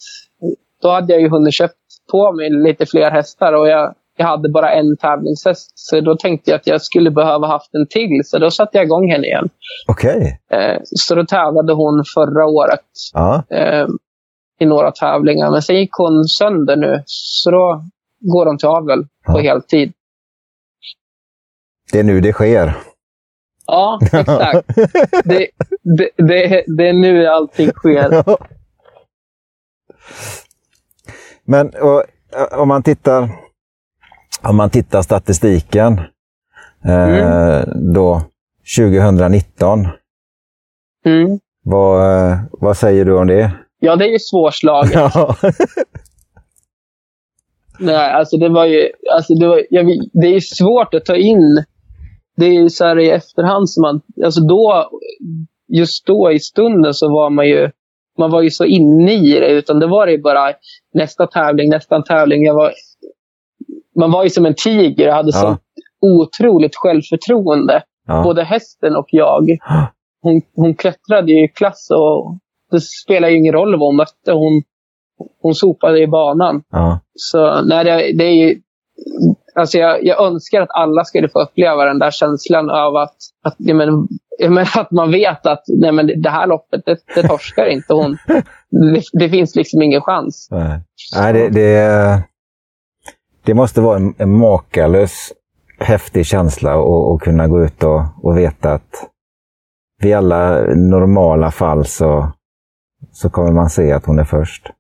[0.81, 1.78] då hade jag ju hunnit köpt
[2.11, 5.71] på mig lite fler hästar och jag jag hade bara en tävlingshäst.
[5.75, 8.21] Så då tänkte jag att jag skulle behöva haft en till.
[8.25, 9.49] Så då satte jag igång henne igen.
[9.87, 10.39] Okej.
[10.47, 10.59] Okay.
[10.59, 13.41] Eh, så då tävlade hon förra året ah.
[13.49, 13.87] eh,
[14.59, 15.51] i några tävlingar.
[15.51, 17.03] Men sen gick hon sönder nu.
[17.05, 17.83] Så då
[18.19, 19.33] går hon till avel ah.
[19.33, 19.93] på heltid.
[21.91, 22.73] Det är nu det sker.
[23.67, 24.67] Ja, exakt.
[25.25, 25.47] det,
[25.97, 28.23] det, det, det är nu allting sker.
[31.49, 32.03] Men och,
[32.61, 33.29] om man tittar
[34.43, 35.99] om man tittar statistiken
[36.85, 37.93] eh, mm.
[37.93, 38.21] då
[38.77, 39.87] 2019.
[41.05, 41.39] Mm.
[41.63, 43.51] Vad, eh, vad säger du om det?
[43.79, 44.93] Ja, det är ju svårslaget.
[44.93, 45.35] Ja.
[47.79, 48.89] Nej, alltså det var ju...
[49.15, 51.63] Alltså det, var, jag, det är svårt att ta in.
[52.37, 54.01] Det är ju så här i efterhand som man...
[54.25, 54.89] Alltså då,
[55.67, 57.71] just då i stunden så var man ju...
[58.19, 59.47] Man var ju så inne i det.
[59.47, 60.53] Utan det var ju bara
[60.93, 62.43] nästa tävling, nästa tävling.
[62.43, 62.71] Jag var
[63.95, 65.39] man var ju som en tiger och hade ja.
[65.39, 65.57] så
[66.01, 67.83] otroligt självförtroende.
[68.07, 68.23] Ja.
[68.23, 69.57] Både hästen och jag.
[70.21, 72.37] Hon, hon klättrade i klass och
[72.71, 74.31] det spelade ingen roll vad hon mötte.
[74.31, 74.61] Hon,
[75.41, 76.63] hon sopade i banan.
[76.71, 76.99] Ja.
[77.13, 78.55] Så nej, det, det är
[79.59, 83.55] Alltså jag, jag önskar att alla skulle få uppleva den där känslan av att, att,
[83.57, 87.27] jag men, jag men, att man vet att nej men, det här loppet, det, det
[87.27, 88.17] torskar inte hon.
[88.71, 90.47] Det, det, finns liksom ingen chans.
[90.51, 90.79] Nej,
[91.15, 92.23] nej det, det,
[93.45, 95.33] det måste vara en, en makalös
[95.79, 96.73] häftig känsla
[97.13, 99.09] att kunna gå ut och, och veta att
[100.01, 102.31] vid alla normala fall så,
[103.11, 104.71] så kommer man se att hon är först.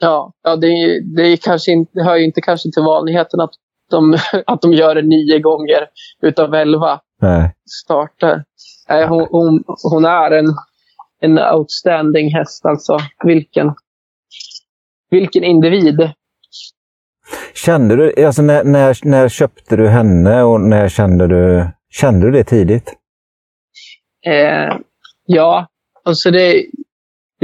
[0.00, 3.50] Ja, ja det, det, är kanske inte, det hör ju inte kanske till vanligheten att
[3.90, 5.88] de, att de gör det nio gånger
[6.22, 7.54] utav elva Nej.
[7.82, 8.44] starter.
[8.88, 10.54] Nej, hon, hon, hon, är en,
[11.20, 12.98] en outstanding häst alltså.
[13.24, 13.74] Vilken,
[15.10, 16.10] vilken individ.
[17.54, 22.32] Kände du, alltså när, när, när köpte du henne och när kände du, kände du
[22.32, 22.94] det tidigt?
[24.26, 24.78] Eh,
[25.26, 25.66] ja,
[26.04, 26.66] alltså det,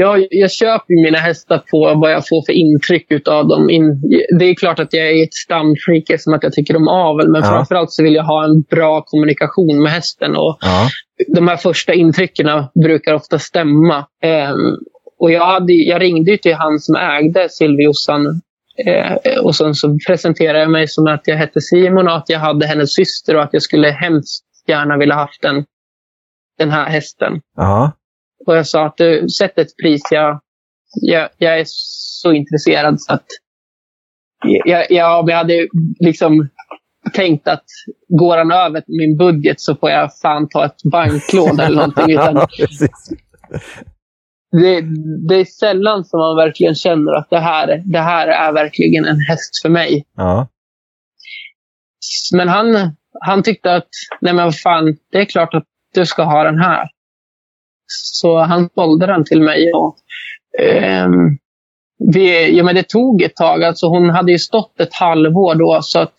[0.00, 3.70] jag, jag köper mina hästar på vad jag får för intryck av dem.
[3.70, 4.02] In,
[4.38, 7.28] det är klart att jag är ett stamfreak som att jag tycker om avel.
[7.28, 7.48] Men ja.
[7.48, 10.36] framförallt så vill jag ha en bra kommunikation med hästen.
[10.36, 10.88] Och ja.
[11.28, 12.46] De här första intrycken
[12.84, 13.98] brukar ofta stämma.
[14.24, 14.76] Um,
[15.20, 18.40] och jag, hade, jag ringde till han som ägde Silviossan.
[18.86, 22.38] Eh, och sen så presenterade jag mig som att jag hette Simon och att jag
[22.38, 25.64] hade hennes syster och att jag skulle hemskt gärna vilja haft den,
[26.58, 27.40] den här hästen.
[27.56, 27.92] Ja.
[28.46, 30.03] Och jag sa att du, sätt ett pris.
[30.11, 30.40] Jag,
[31.00, 33.26] jag, jag är så intresserad så att
[34.64, 35.68] jag, jag, jag hade
[36.00, 36.48] liksom
[37.12, 37.64] tänkt att
[38.09, 42.11] går han över min budget så får jag fan ta ett banklån eller någonting.
[42.11, 42.35] Utan
[44.53, 44.81] det,
[45.29, 49.20] det, är sällan som man verkligen känner att det här, det här är verkligen en
[49.29, 50.05] häst för mig.
[50.16, 50.48] Ja.
[52.33, 53.88] Men han, han tyckte att,
[54.20, 56.88] nej men vad fan, det är klart att du ska ha den här.
[57.90, 59.72] Så han sålde den till mig.
[59.72, 59.96] Och,
[60.61, 61.09] eh,
[62.12, 63.64] vi, ja, men det tog ett tag.
[63.64, 66.14] Alltså hon hade ju stått ett halvår då så att,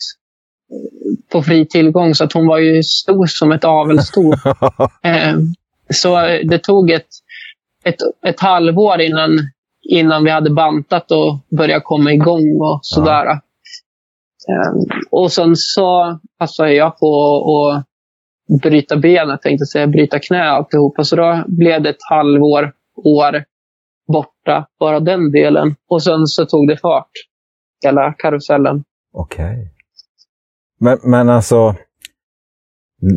[1.31, 4.21] på fri tillgång, så att hon var ju stor som ett avelsto.
[5.03, 5.35] eh,
[5.93, 7.07] så det tog ett,
[7.83, 9.39] ett, ett halvår innan,
[9.89, 13.25] innan vi hade bantat och börjat komma igång och sådär.
[13.25, 13.39] Ja.
[14.49, 14.73] Eh,
[15.11, 17.85] och sen så passade jag på att
[18.61, 21.03] bryta benet, tänkte säga, bryta knä alltihopa.
[21.03, 23.43] Så då blev det ett halvår, år
[24.13, 25.75] borta, bara den delen.
[25.89, 27.11] Och sen så tog det fart,
[27.85, 28.83] hela karusellen.
[29.13, 29.45] Okej.
[29.45, 29.67] Okay.
[30.79, 31.75] Men, men alltså,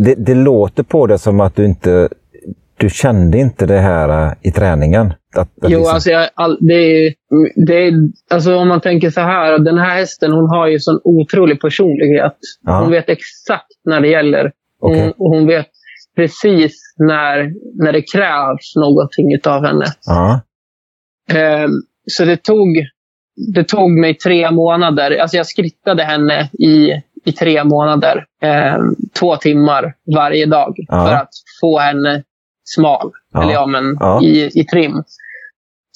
[0.05, 2.09] det, det, låter på det som att du inte
[2.77, 5.07] du kände inte det här uh, i träningen?
[5.37, 5.95] Att, att jo, liksom...
[5.95, 7.15] alltså, jag, all, det, är,
[7.67, 7.93] det är,
[8.31, 9.59] alltså om man tänker så här.
[9.59, 12.37] Den här hästen hon har ju sån otrolig personlighet.
[12.63, 12.81] Ja.
[12.81, 14.53] Hon vet exakt när det gäller.
[14.85, 15.01] Okay.
[15.01, 15.67] Hon, hon, vet
[16.17, 17.53] precis när,
[17.85, 19.85] när det krävs någonting av henne.
[19.85, 20.41] Uh
[21.31, 21.65] -huh.
[21.65, 21.71] um,
[22.07, 22.69] så det tog,
[23.55, 25.19] det tog mig tre månader.
[25.19, 28.25] Alltså jag skrittade henne i, i tre månader.
[28.43, 31.07] Um, två timmar varje dag uh -huh.
[31.07, 32.23] för att få henne
[32.65, 33.07] smal.
[33.07, 33.43] Uh -huh.
[33.43, 33.85] Eller ja, men
[34.25, 35.03] i, i trim.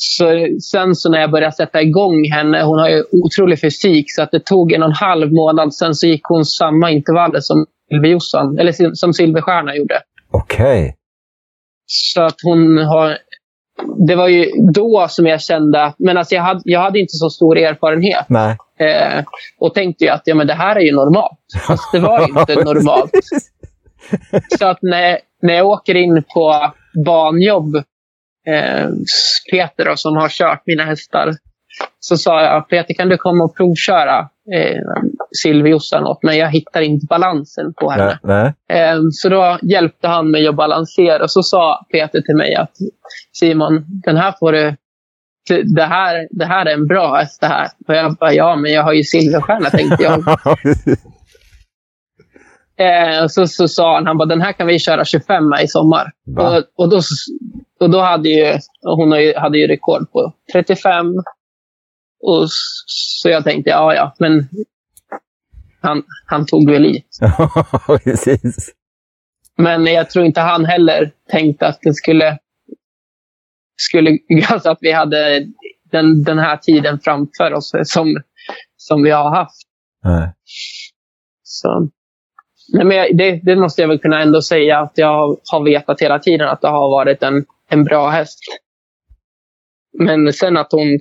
[0.01, 4.23] Så sen så när jag började sätta igång henne, hon har ju otrolig fysik, så
[4.23, 5.75] att det tog en och en halv månad.
[5.75, 10.01] Sen så gick hon samma intervaller som Silverjossan, eller som Silverstjärna gjorde.
[10.31, 10.83] Okej.
[10.83, 10.93] Okay.
[11.87, 13.19] Så att hon har...
[14.07, 17.31] Det var ju då som jag kände men alltså jag, hade, jag hade inte så
[17.31, 18.27] stor erfarenhet.
[18.29, 18.57] Nej.
[18.81, 19.25] Eh,
[19.59, 21.39] och tänkte ju att ja, men det här är ju normalt.
[21.67, 23.11] Fast det var inte normalt.
[24.59, 26.73] Så att när, när jag åker in på
[27.05, 27.77] banjobb,
[28.47, 28.89] eh,
[29.53, 31.33] Peter då, som har kört mina hästar,
[32.01, 34.81] så sa jag Peter kan du komma och provköra eh,
[35.43, 36.39] Silviossan åt mig.
[36.39, 38.19] Jag hittar inte balansen på henne.
[38.23, 38.81] Nej, nej.
[38.81, 41.23] Eh, så då hjälpte han mig att balansera.
[41.23, 42.73] Och så sa Peter till mig att
[43.33, 44.77] Simon, den här får du
[45.65, 47.69] det här, det här är en bra häst det här.
[47.89, 50.19] Och jag bara, ja, men jag har ju silverstjärna tänkte jag.
[52.79, 56.13] eh, så, så sa han, han bara, den här kan vi köra 25 i sommar.
[56.39, 57.01] Och, och, då,
[57.81, 61.07] och då hade ju, hon hade ju rekord på 35,
[62.23, 62.47] och
[62.87, 64.49] så jag tänkte, ja, ja, men
[65.81, 67.05] han, han tog väl i.
[68.05, 68.75] Precis.
[69.57, 72.39] Men jag tror inte han heller tänkte att det skulle...
[73.77, 75.47] skulle alltså att vi hade
[75.91, 78.23] den, den här tiden framför oss som,
[78.77, 79.63] som vi har haft.
[80.05, 80.33] Nej.
[81.43, 81.89] Så.
[82.73, 86.19] Nej, men det, det, måste jag väl kunna ändå säga att jag har vetat hela
[86.19, 88.39] tiden att det har varit en, en bra häst.
[89.93, 90.99] Men sen att hon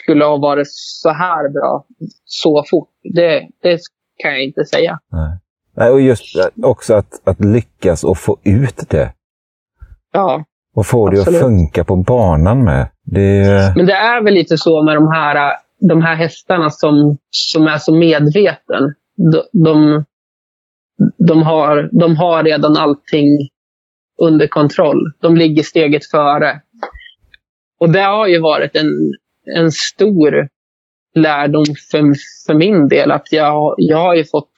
[0.00, 1.84] skulle ha varit så här bra
[2.24, 3.80] så fort, det, det
[4.22, 4.98] kan jag inte säga.
[5.76, 5.90] Nej.
[5.90, 6.24] och just
[6.62, 9.12] också att, att lyckas och få ut det.
[10.12, 10.44] Ja.
[10.74, 11.26] Och få absolut.
[11.26, 12.88] det att funka på banan med.
[13.04, 13.72] Det...
[13.76, 15.56] Men det är väl lite så med de här,
[15.88, 18.94] de här hästarna som, som är så medveten.
[19.16, 20.04] de, de,
[21.18, 23.28] de, har, de har redan allting
[24.22, 25.12] under kontroll.
[25.20, 26.60] De ligger steget före.
[27.80, 29.12] Och det har ju varit en,
[29.56, 30.48] en stor
[31.14, 32.14] lärdom för,
[32.46, 33.10] för min del.
[33.10, 34.52] Att jag, jag har ju fått,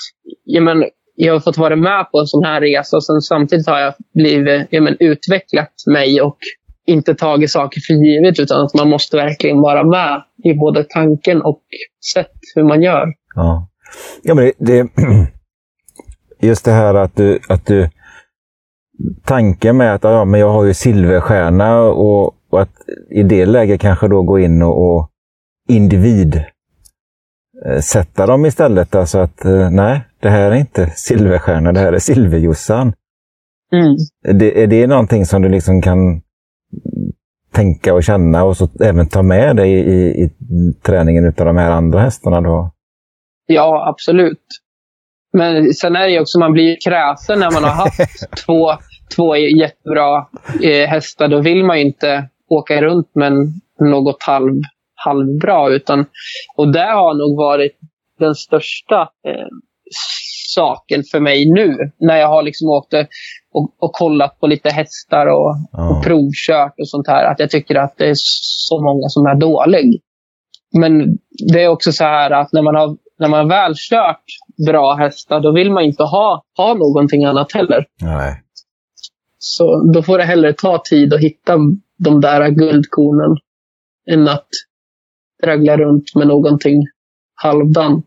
[0.44, 3.66] jag, men, jag har fått vara med på en sån här resa och sen samtidigt
[3.66, 6.38] har jag blivit, jag men, utvecklat mig och
[6.86, 11.42] inte tagit saker för givet utan att man måste verkligen vara med i både tanken
[11.42, 11.62] och
[12.14, 13.06] sätt hur man gör.
[13.34, 13.68] Ja,
[14.22, 14.88] ja men det, det,
[16.46, 17.88] just det här att du, att du
[19.24, 22.72] tanken med att ja, men jag har ju silverstjärna och, och att
[23.10, 25.10] i det läget kanske då gå in och, och
[25.68, 26.44] individ
[27.66, 28.94] eh, sätta dem istället.
[28.94, 32.92] Alltså att eh, nej, det här är inte silverstjärna, det här är silverjossan.
[33.72, 33.96] Mm.
[34.38, 36.20] Det, är det någonting som du liksom kan
[37.52, 40.30] tänka och känna och så även ta med dig i, i, i
[40.82, 42.40] träningen av de här andra hästarna?
[42.40, 42.72] Då?
[43.46, 44.46] Ja, absolut.
[45.32, 48.72] Men sen är det ju också, man blir kräsen när man har haft två,
[49.16, 50.26] två jättebra
[50.62, 51.28] eh, hästar.
[51.28, 53.32] Då vill man ju inte åka runt med
[53.80, 54.60] något halv,
[54.94, 55.68] halvbra.
[55.68, 56.06] Utan,
[56.56, 57.78] och det har nog varit
[58.18, 59.48] den största eh,
[60.54, 61.76] saken för mig nu.
[61.98, 62.94] När jag har liksom åkt
[63.52, 65.90] och, och kollat på lite hästar och, ja.
[65.90, 67.24] och provkört och sånt här.
[67.24, 68.16] Att jag tycker att det är
[68.68, 69.98] så många som är dåliga.
[70.78, 71.18] Men
[71.52, 74.24] det är också så här att när man har, när man väl kört
[74.66, 77.84] bra hästar, då vill man inte ha, ha någonting annat heller.
[78.00, 78.42] Nej.
[79.38, 81.58] Så då får det hellre ta tid att hitta
[82.04, 83.36] de där guldkornen
[84.10, 84.48] än att
[85.42, 86.82] traggla runt med någonting
[87.34, 88.06] halvdant.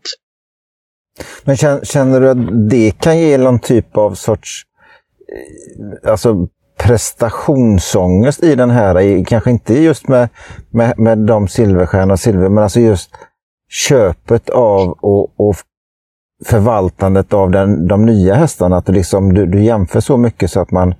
[1.44, 4.62] Men känner du att det kan ge någon typ av sorts
[6.04, 10.28] eh, alltså prestationsångest i den här, kanske inte just med,
[10.70, 13.10] med, med de silverstjärnor och silver, men alltså just
[13.68, 15.56] köpet av och, och
[16.44, 18.76] förvaltandet av den, de nya hästarna.
[18.76, 20.94] Att liksom, du, du jämför så mycket så att man,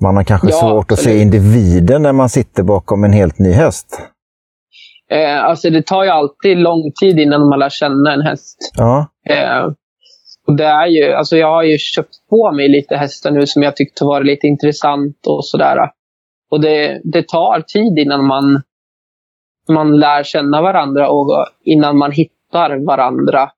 [0.00, 3.52] man har kanske ja, svårt att se individen när man sitter bakom en helt ny
[3.52, 4.00] häst.
[5.10, 8.72] Eh, alltså det tar ju alltid lång tid innan man lär känna en häst.
[8.76, 9.06] Ja.
[9.28, 9.70] Eh,
[10.46, 13.62] och det är ju, alltså jag har ju köpt på mig lite hästar nu som
[13.62, 15.76] jag tyckte var lite intressant och sådär.
[16.50, 18.62] Och det, det tar tid innan man,
[19.68, 23.50] man lär känna varandra och innan man hittar varandra.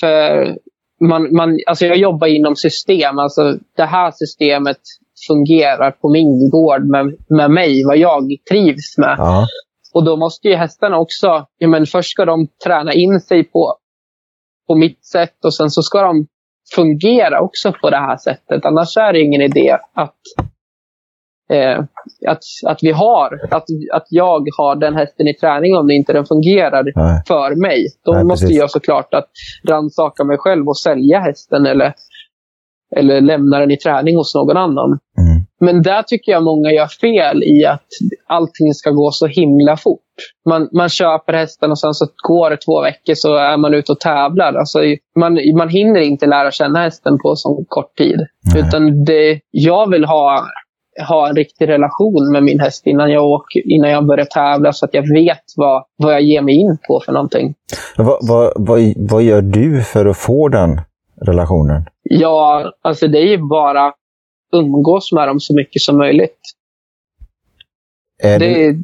[0.00, 0.56] För
[1.00, 3.18] man, man, alltså jag jobbar inom system.
[3.18, 4.80] Alltså det här systemet
[5.28, 9.14] fungerar på min gård med, med mig, vad jag trivs med.
[9.18, 9.46] Ja.
[9.94, 13.74] Och då måste ju hästarna också, ja, men först ska de träna in sig på,
[14.68, 16.26] på mitt sätt och sen så ska de
[16.74, 18.64] fungera också på det här sättet.
[18.64, 20.16] Annars är det ingen idé att,
[21.52, 21.78] eh,
[22.28, 26.12] att, att vi har, att, att jag har den hästen i träning om det inte
[26.12, 27.22] den fungerar Nej.
[27.28, 27.86] för mig.
[28.04, 28.58] Då Nej, måste precis.
[28.58, 29.30] jag såklart att
[29.68, 31.94] rannsaka mig själv och sälja hästen eller,
[32.96, 34.98] eller lämna den i träning hos någon annan.
[35.18, 35.46] Mm.
[35.60, 37.86] Men där tycker jag många gör fel i att
[38.26, 40.00] allting ska gå så himla fort.
[40.48, 43.92] Man, man köper hästen och sen så går det två veckor så är man ute
[43.92, 44.54] och tävlar.
[44.54, 44.78] Alltså,
[45.18, 48.18] man, man hinner inte lära känna hästen på så kort tid.
[48.54, 48.62] Nej.
[48.62, 50.46] Utan det, jag vill ha,
[51.08, 54.84] ha en riktig relation med min häst innan jag, åker, innan jag börjar tävla så
[54.84, 57.54] att jag vet vad, vad jag ger mig in på för någonting.
[57.96, 60.80] Vad, vad, vad, vad gör du för att få den
[61.26, 61.84] relationen?
[62.12, 63.92] Ja, alltså det är ju bara
[64.52, 66.40] umgås med dem så mycket som möjligt.
[68.22, 68.46] Är det...
[68.46, 68.76] Det, är,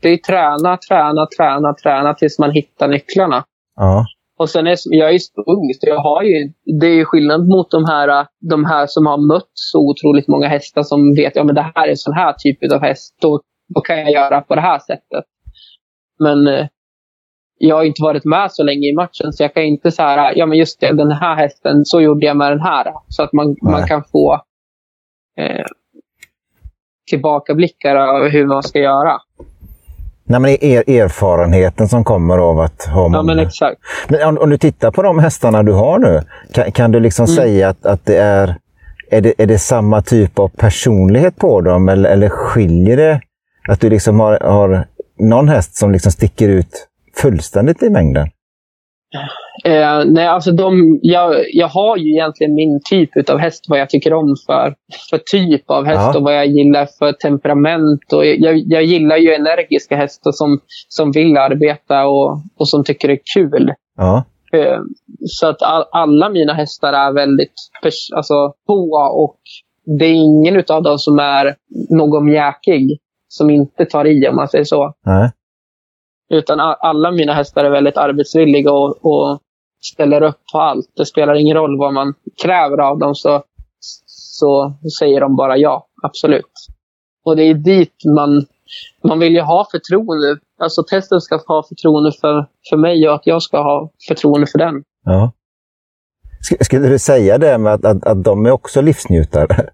[0.00, 3.44] det är träna, träna, träna, träna tills man hittar nycklarna.
[3.76, 4.06] Ja.
[4.38, 7.70] Och sen är jag är så ung, så jag har ju, det är skillnad mot
[7.70, 11.52] de här, de här som har mött så otroligt många hästar som vet att ja,
[11.52, 13.16] det här är en sån här typ av häst.
[13.20, 13.40] Då,
[13.74, 15.24] då kan jag göra på det här sättet.
[16.18, 16.66] Men eh,
[17.58, 20.46] jag har inte varit med så länge i matchen så jag kan inte säga ja
[20.46, 22.92] men just det, den här hästen, så gjorde jag med den här.
[23.08, 24.40] Så att man, man kan få
[25.38, 25.64] eh,
[27.10, 29.20] tillbakablickar av hur man ska göra.
[30.26, 33.16] Nej, men er, erfarenheten som kommer av att ha många...
[33.16, 33.80] Ja, men exakt.
[34.08, 36.20] Men om, om, du tittar på de hästarna du har nu,
[36.52, 37.36] kan, kan du liksom mm.
[37.36, 38.56] säga att, att det är,
[39.10, 43.20] är det, är det samma typ av personlighet på dem eller, eller skiljer det?
[43.68, 44.86] Att du liksom har, har
[45.18, 46.88] någon häst som liksom sticker ut
[47.22, 48.28] fullständigt i mängden?
[49.64, 53.90] Eh, nej, alltså de, jag, jag har ju egentligen min typ av häst, vad jag
[53.90, 54.74] tycker om för,
[55.10, 56.18] för typ av häst ja.
[56.18, 58.12] och vad jag gillar för temperament.
[58.12, 63.08] Och jag, jag gillar ju energiska hästar som, som vill arbeta och, och som tycker
[63.08, 63.72] det är kul.
[63.96, 64.24] Ja.
[64.52, 64.78] Eh,
[65.26, 67.54] så att all, alla mina hästar är väldigt
[68.16, 68.34] alltså,
[68.66, 69.38] på och
[69.98, 71.54] det är ingen av dem som är
[71.90, 72.98] någon mjäkig
[73.28, 74.92] som inte tar i om man säger så.
[75.06, 75.30] Nej.
[76.30, 79.40] Utan alla mina hästar är väldigt arbetsvilliga och, och
[79.84, 80.86] ställer upp på allt.
[80.96, 83.42] Det spelar ingen roll vad man kräver av dem så,
[84.06, 86.52] så säger de bara ja, absolut.
[87.24, 88.46] Och det är dit man,
[89.04, 90.38] man vill ju ha förtroende.
[90.60, 94.58] Alltså testen ska ha förtroende för, för mig och att jag ska ha förtroende för
[94.58, 94.82] den.
[95.04, 95.32] Ja.
[96.60, 99.70] Skulle du säga det med att, att, att de är också livsnjutare?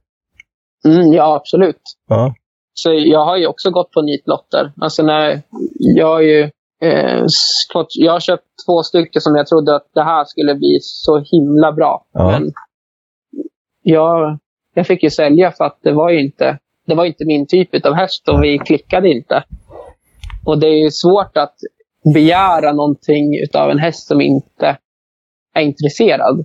[0.85, 1.81] Mm, ja, absolut.
[2.09, 2.35] Ja.
[2.75, 4.73] Så jag har ju också gått på nitlotter.
[4.81, 5.43] Alltså när
[5.79, 6.51] jag har ju
[6.83, 7.25] eh,
[7.73, 11.19] fått, jag har köpt två stycken som jag trodde att det här skulle bli så
[11.19, 12.07] himla bra.
[12.13, 12.31] Ja.
[12.31, 12.53] Men
[13.83, 14.39] jag,
[14.75, 17.87] jag fick ju sälja för att det var ju inte, det var inte min typ
[17.87, 19.45] av häst och vi klickade inte.
[20.47, 21.55] Och det är ju svårt att
[22.15, 24.79] begära någonting av en häst som inte
[25.55, 26.45] är intresserad.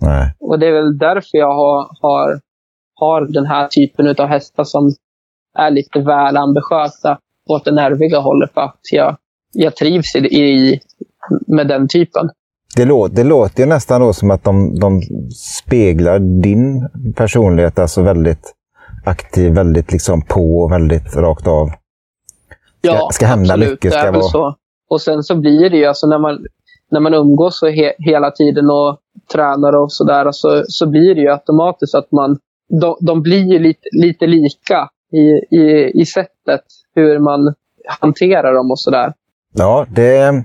[0.00, 0.34] Nej.
[0.40, 2.40] Och det är väl därför jag har, har,
[2.94, 4.94] har den här typen av hästar som
[5.58, 7.18] är lite väl ambitiösa
[7.50, 8.50] åt det nerviga hållet.
[8.54, 9.16] För att jag,
[9.52, 10.80] jag trivs i, i,
[11.46, 12.28] med den typen.
[12.76, 15.02] Det, låter, det låter ju nästan då som att de, de
[15.34, 18.54] speglar din personlighet, alltså väldigt
[19.04, 21.66] aktiv, väldigt liksom på och väldigt rakt av.
[21.68, 21.76] Ska,
[22.80, 23.82] Ja, ska hända absolut, mycket.
[23.92, 24.30] det Ska är väl vara...
[24.30, 24.54] så.
[24.90, 26.38] Och sen så blir det ju, alltså när man,
[26.90, 28.98] när man umgås så he, hela tiden och
[29.32, 32.38] tränar och sådär, så, så blir det ju automatiskt att man,
[32.80, 37.54] de, de blir ju lite, lite lika i, i, i sättet hur man
[38.00, 39.12] hanterar dem och sådär.
[39.54, 40.44] Ja, det,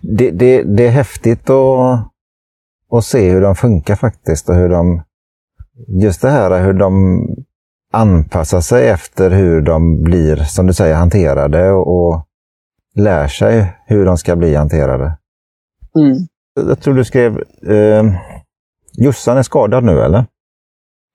[0.00, 2.08] det, det, det är häftigt att,
[2.92, 4.48] att se hur de funkar faktiskt.
[4.48, 5.02] Och hur de,
[6.02, 7.26] just det här hur de
[7.92, 12.26] anpassar sig efter hur de blir, som du säger, hanterade och, och
[12.94, 15.18] lär sig hur de ska bli hanterade.
[15.96, 16.16] Mm.
[16.68, 17.38] Jag tror du skrev...
[17.66, 18.04] Eh,
[18.92, 20.26] Jossan är skadad nu, eller?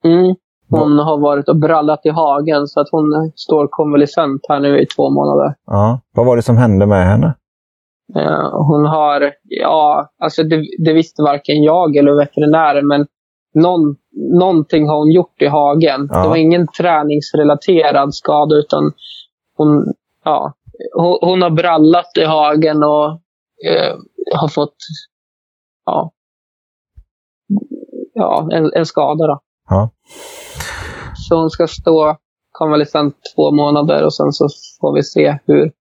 [0.04, 0.36] Mm.
[0.70, 4.86] Hon har varit och brallat i hagen så att hon står konvalescent här nu i
[4.86, 5.55] två månader.
[5.66, 5.99] Ja.
[6.16, 7.36] Vad var det som hände med henne?
[8.16, 13.07] Eh, hon har, ja, alltså det, det visste varken jag eller veterinären, men
[13.53, 13.95] någon,
[14.39, 16.09] någonting har hon gjort i hagen.
[16.11, 16.24] Ja.
[16.24, 18.91] Det var ingen träningsrelaterad skada, utan
[19.57, 19.93] hon,
[20.24, 20.53] ja,
[20.93, 23.07] hon, hon har brallat i hagen och
[23.70, 23.95] eh,
[24.36, 24.76] har fått
[25.86, 26.11] ja,
[28.13, 29.28] ja, en, en skada.
[29.28, 29.39] Då.
[29.70, 29.91] Ja.
[31.16, 32.18] Så hon ska stå
[32.51, 34.47] konvalescent två månader och sen så
[34.82, 35.72] får vi se hur,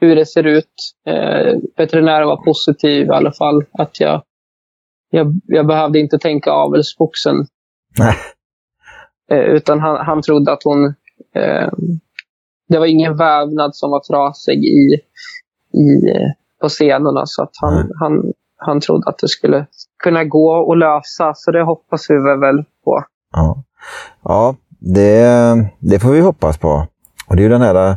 [0.00, 0.74] hur det ser ut.
[1.06, 3.64] Eh, veterinären var positiv i alla fall.
[3.72, 4.22] Att jag,
[5.10, 7.46] jag, jag behövde inte tänka avelsboxen.
[9.30, 10.86] Eh, utan han, han trodde att hon...
[11.34, 11.68] Eh,
[12.68, 14.94] det var ingen vävnad som var trasig i,
[15.78, 16.28] i, eh,
[16.60, 17.22] på senorna.
[17.26, 17.84] Så att han, Nej.
[18.00, 19.66] han, han trodde att det skulle
[20.02, 21.34] kunna gå och lösa.
[21.34, 23.04] Så det hoppas vi väl på.
[23.32, 23.62] Ja,
[24.24, 25.26] ja det,
[25.78, 26.86] det får vi hoppas på.
[27.28, 27.96] Och det är ju den här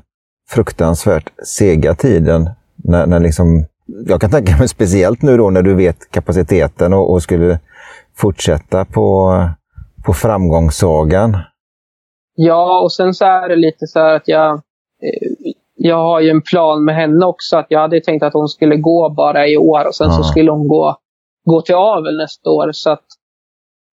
[0.50, 3.66] fruktansvärt sega tiden när, när liksom,
[4.08, 7.60] jag kan tänka mig speciellt nu då när du vet kapaciteten och, och skulle
[8.18, 9.38] fortsätta på,
[10.06, 11.38] på framgångssagan.
[12.36, 16.30] Ja, och sen så är det lite så här att jag, eh, jag har ju
[16.30, 17.58] en plan med henne också.
[17.58, 20.14] Att jag hade tänkt att hon skulle gå bara i år och sen Ja.
[20.14, 20.96] så skulle hon gå,
[21.46, 22.72] gå till avel nästa år.
[22.72, 23.06] Så att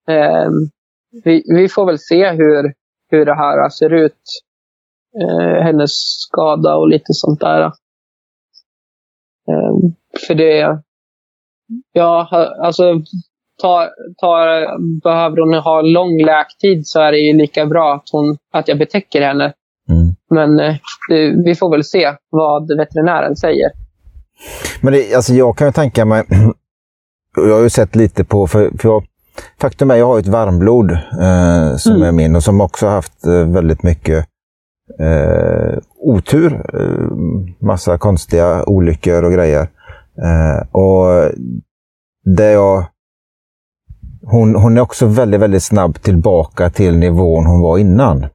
[0.08, 0.50] eh,
[1.24, 2.74] vi, vi får väl se hur,
[3.10, 4.22] hur det här ser ut.
[5.22, 7.62] Eh, hennes skada och lite sånt där.
[9.48, 9.74] Eh,
[10.26, 10.82] för det,
[11.92, 12.28] ja,
[12.62, 13.02] alltså
[13.62, 13.90] tar,
[14.20, 18.68] tar, behöver hon ha lång läktid så är det ju lika bra att, hon, att
[18.68, 19.52] jag betäcker henne.
[19.88, 20.14] Mm.
[20.30, 20.76] Men eh,
[21.08, 23.70] det, vi får väl se vad veterinären säger.
[24.80, 26.24] Men det, alltså jag kan ju tänka mig,
[27.36, 29.04] jag har ju sett lite på, för, för jag,
[29.60, 32.08] faktum är jag har ett varmblod eh, som Mm.
[32.08, 34.26] är min och som också har haft eh, väldigt mycket
[35.00, 36.52] eh, otur.
[36.74, 39.68] Eh, massa konstiga olyckor och grejer.
[40.22, 41.32] Eh, och
[42.36, 42.86] det jag,
[44.22, 48.26] hon, hon är också väldigt, väldigt snabb tillbaka till nivån hon var innan.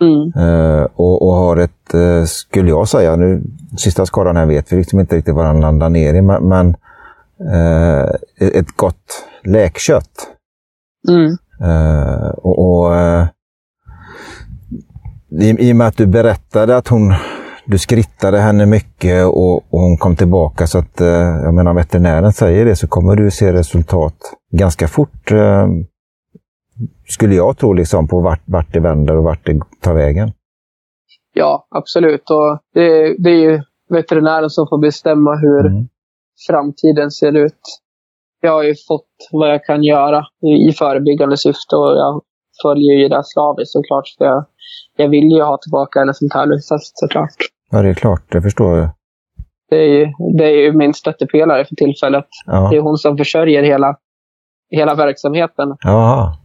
[0.00, 0.32] Mm.
[0.48, 3.42] Eh, och, och har ett, eh, skulle jag säga, nu
[3.78, 6.76] sista skadan här vet vi liksom inte riktigt vad han landar ner i, men, men
[7.52, 10.28] eh, ett gott läkkött.
[11.08, 11.36] Mm.
[11.62, 13.26] Eh, och, och eh,
[15.40, 17.14] i, I och med att du berättade att hon,
[17.66, 21.08] du skrittade henne mycket och, och hon kom tillbaka så att, eh,
[21.44, 24.16] jag menar veterinären säger det, så kommer du se resultat
[24.52, 25.30] ganska fort.
[25.30, 25.68] Eh,
[27.08, 30.32] skulle jag tro, liksom, på vart, vart det vänder och vart det tar vägen.
[31.34, 32.30] Ja, absolut.
[32.30, 35.88] Och det, det är ju veterinären som får bestämma hur Mm.
[36.48, 37.60] framtiden ser ut.
[38.44, 40.24] Jag har ju fått vad jag kan göra
[40.68, 42.22] i, förebyggande syfte och jag
[42.62, 44.04] följer ju det slaviskt såklart.
[44.18, 44.44] För jag,
[44.96, 47.36] jag vill ju ha tillbaka en sån här häst såklart.
[47.70, 48.22] Ja, det är klart.
[48.32, 48.88] Det förstår jag.
[49.70, 50.06] Det är ju,
[50.38, 52.26] det är ju min stöttepelare för tillfället.
[52.46, 52.68] Ja.
[52.70, 53.96] Det är hon som försörjer hela,
[54.70, 55.76] hela verksamheten.
[55.80, 56.36] Jaha.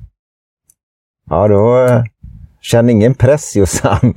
[1.29, 2.03] Ja, då eh,
[2.61, 3.99] känn ingen press Jossan.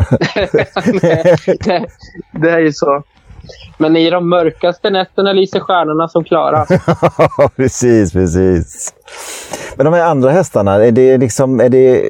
[1.02, 1.86] Nej, det,
[2.32, 3.02] det är ju så.
[3.78, 6.66] Men i de mörkaste nätterna lyser stjärnorna som klara.
[7.56, 8.94] precis, precis.
[9.76, 12.02] Men de här andra hästarna, är det liksom, är det,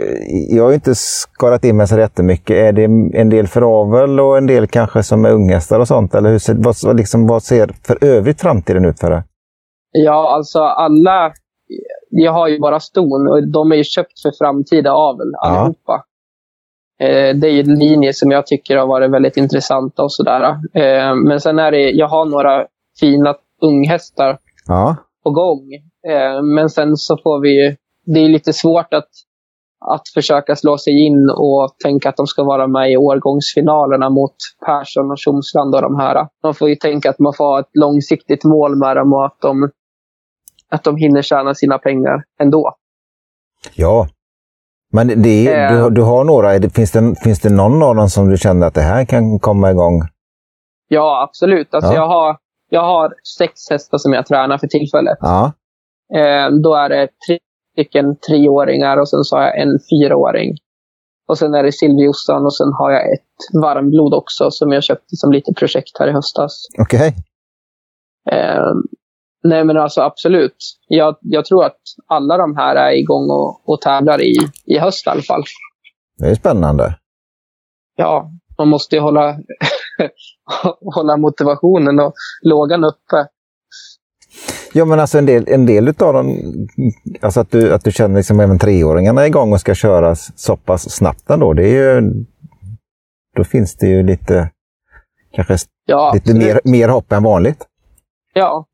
[0.48, 2.56] jag har ju inte skarat in mig så jättemycket.
[2.56, 2.84] Är det
[3.20, 6.14] en del för avel och en del kanske som är unghästar och sånt?
[6.14, 9.24] Eller hur ser, vad, liksom, vad ser för övrigt framtiden ut för det?
[9.92, 11.32] Ja, alltså alla...
[12.10, 15.92] Jag har ju bara ston och de är ju köpt för framtida avel allihopa.
[15.92, 16.00] Eh,
[17.34, 20.42] det är ju en linje som jag tycker har varit väldigt intressanta och sådär.
[20.74, 22.66] Eh, men sen är det, jag har några
[23.00, 25.72] fina unghästar Ja, på gång.
[26.08, 27.76] Eh, men sen så får vi ju,
[28.06, 29.08] det är lite svårt att,
[29.94, 34.34] att försöka slå sig in och tänka att de ska vara med i årgångsfinalerna mot
[34.66, 36.26] Persson och Tjomsland och de här.
[36.42, 39.40] Man får ju tänka att man får ha ett långsiktigt mål med dem och att
[39.40, 39.70] de,
[40.70, 42.74] att de hinner tjäna sina pengar ändå.
[43.74, 44.08] ja.
[44.92, 45.84] Men det är, Eh.
[45.84, 48.74] du, du har några, finns, det, finns det någon av dem som du känner att
[48.74, 50.02] det här kan komma igång?
[50.88, 51.74] Ja, absolut.
[51.74, 51.96] Alltså Ja.
[51.96, 52.36] jag, har,
[52.70, 55.18] jag har sex hästar som jag tränar för tillfället.
[55.20, 55.52] Ja,
[56.14, 57.38] Eh, då är det tre
[57.72, 60.56] stycken treåringar och sen så har jag en fyraåring.
[61.28, 65.16] Och sen är det Silviossan och sen har jag ett varmblod också som jag köpte
[65.16, 66.52] som lite projekt här i höstas.
[66.82, 67.14] okej.
[68.30, 68.72] Eh,
[69.42, 70.56] nej men alltså absolut.
[70.88, 75.06] Jag, jag tror att alla de här är igång och, och tävlar i, i höst
[75.06, 75.42] i alla fall.
[76.18, 76.94] Det är spännande.
[77.96, 79.38] Ja, man måste ju hålla,
[80.94, 83.26] hålla motivationen och lågan uppe.
[84.72, 86.36] Ja, men alltså en del, en del utav dem,
[87.20, 90.56] alltså att du, att du känner liksom även treåringarna är igång och ska köras så
[90.56, 92.24] pass snabbt ändå, det är ju,
[93.36, 94.50] då finns det ju lite,
[95.32, 95.56] kanske
[95.90, 97.66] Ja, lite mer, mer hopp än vanligt.
[98.34, 98.66] Ja.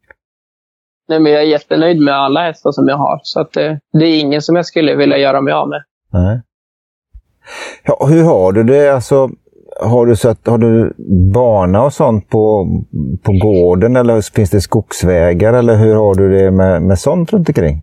[1.09, 3.21] Nej, men jag är jättenöjd med alla hästar som jag har.
[3.23, 5.83] Så att det, det är ingen som jag skulle vilja göra mig av med.
[6.13, 6.41] Nej.
[7.85, 8.95] Ja, hur har du det?
[8.95, 9.29] Alltså,
[9.81, 10.95] har du, så att, har du
[11.35, 12.67] bana och sånt på,
[13.23, 17.49] på gården eller finns det skogsvägar eller hur har du det med, med sånt runt
[17.49, 17.83] omkring?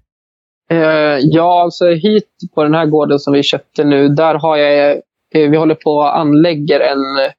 [0.70, 4.92] Eh, ja, alltså hit på den här gården som vi köpte nu, där har jag...
[5.36, 7.32] Eh, vi håller på och anlägger en,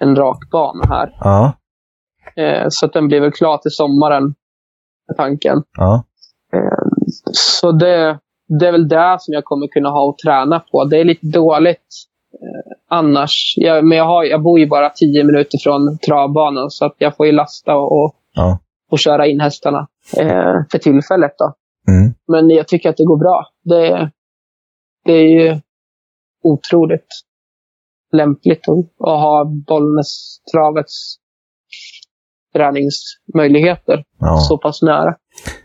[0.00, 1.16] en rak bana här.
[1.20, 1.52] Ja,
[2.36, 4.34] Eh, så att den blir väl klar till sommaren,
[5.14, 5.62] tanken.
[5.76, 6.04] ja,
[7.32, 8.18] Så det,
[8.58, 10.84] det är väl det som jag kommer kunna ha och träna på.
[10.84, 11.86] Det är lite dåligt
[12.32, 13.54] eh, annars.
[13.56, 17.16] Jag, men jag, har, jag bor ju bara tio minuter från travbanan så att jag
[17.16, 18.58] får ju lasta och, och, ja.
[18.90, 21.34] och köra in hästarna eh, för tillfället.
[21.38, 21.54] Då.
[21.92, 22.14] Mm.
[22.28, 23.46] Men jag tycker att det går bra.
[23.64, 24.10] Det,
[25.04, 25.60] det är ju
[26.42, 27.08] otroligt
[28.12, 31.16] lämpligt att, att ha Bollnäs-travets
[32.54, 34.36] träningsmöjligheter Ja.
[34.36, 35.14] så pass nära.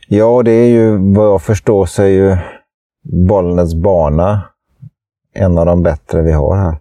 [0.07, 2.37] ja, det är ju vad jag förstår så är ju
[3.27, 4.41] Bollnäs bana
[5.33, 6.77] en av de bättre vi har här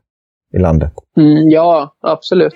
[0.54, 0.92] i landet.
[1.16, 2.54] Mm, ja, absolut.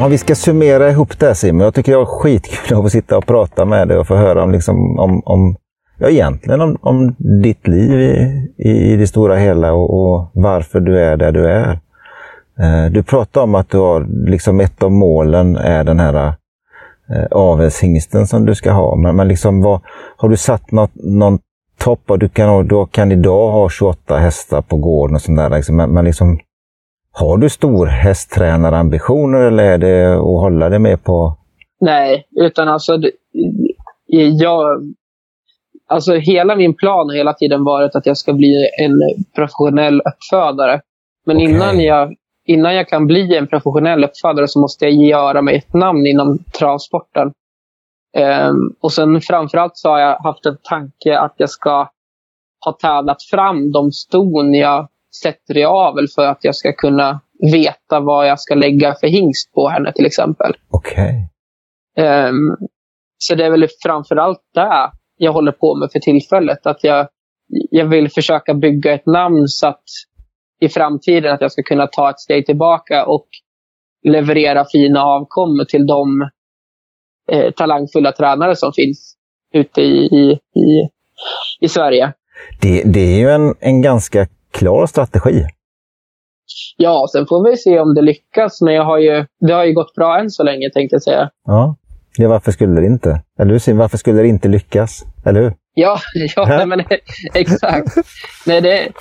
[0.00, 1.60] Om vi ska summera ihop det här Simon.
[1.60, 4.42] Jag tycker det var skitkul att få sitta och prata med dig och få höra
[4.42, 5.56] om, liksom, om, om
[5.98, 8.14] ja, egentligen om, om ditt liv i,
[8.58, 11.78] i, i det stora hela och, och varför du är där du är.
[12.60, 16.26] Eh, du pratade om att du har, liksom ett av målen är den här
[17.10, 18.96] eh, avelshingsten som du ska ha.
[18.96, 19.80] Men, men liksom, vad,
[20.16, 21.38] har du satt något, någon
[21.78, 22.10] topp?
[22.18, 25.50] Du kan, du kan idag ha 28 hästar på gården och sånt där.
[25.50, 26.38] Liksom, men, men liksom,
[27.12, 31.36] har du stor hästtränarambitioner eller är det att hålla dig med på...
[31.80, 32.98] Nej, utan alltså...
[34.06, 34.94] Jag,
[35.86, 39.00] alltså hela min plan har hela tiden varit att jag ska bli en
[39.34, 40.80] professionell uppfödare.
[41.26, 41.50] Men Okej.
[41.50, 42.14] innan, jag,
[42.44, 46.38] innan jag kan bli en professionell uppfödare så måste jag göra mig ett namn inom
[46.58, 47.32] travsporten.
[48.16, 51.88] Ehm, och sen framförallt så har jag haft en tanke att jag ska
[52.64, 54.88] ha tävlat fram de ston jag
[55.22, 57.20] sätter i avel för att jag ska kunna
[57.52, 60.52] veta vad jag ska lägga för hingst på henne till exempel.
[60.70, 61.28] Okej.
[61.96, 62.56] Ehm,
[63.18, 66.66] så det är väl framförallt det jag håller på med för tillfället.
[66.66, 67.08] Att jag,
[67.70, 69.84] jag vill försöka bygga ett namn så att
[70.60, 73.26] i framtiden att jag ska kunna ta ett steg tillbaka och
[74.04, 76.30] leverera fina avkommor till de
[77.32, 79.16] eh, talangfulla tränare som finns
[79.54, 80.30] ute i, i,
[80.60, 80.88] i,
[81.60, 82.12] i Sverige.
[82.60, 85.44] Det, det är ju en, en ganska klar strategi.
[86.76, 88.60] Ja, sen får vi se om det lyckas.
[88.60, 91.30] Men jag har ju, det har ju gått bra än så länge, tänkte jag säga.
[91.44, 91.76] Ja.
[92.18, 93.22] Ja, varför skulle det inte?
[93.40, 93.74] Eller hur?
[93.74, 95.04] Varför skulle det inte lyckas?
[95.26, 95.54] Eller hur?
[95.74, 95.98] Ja,
[96.36, 96.84] ja nej, men
[97.34, 97.88] exakt.
[98.46, 98.92] Nej, det,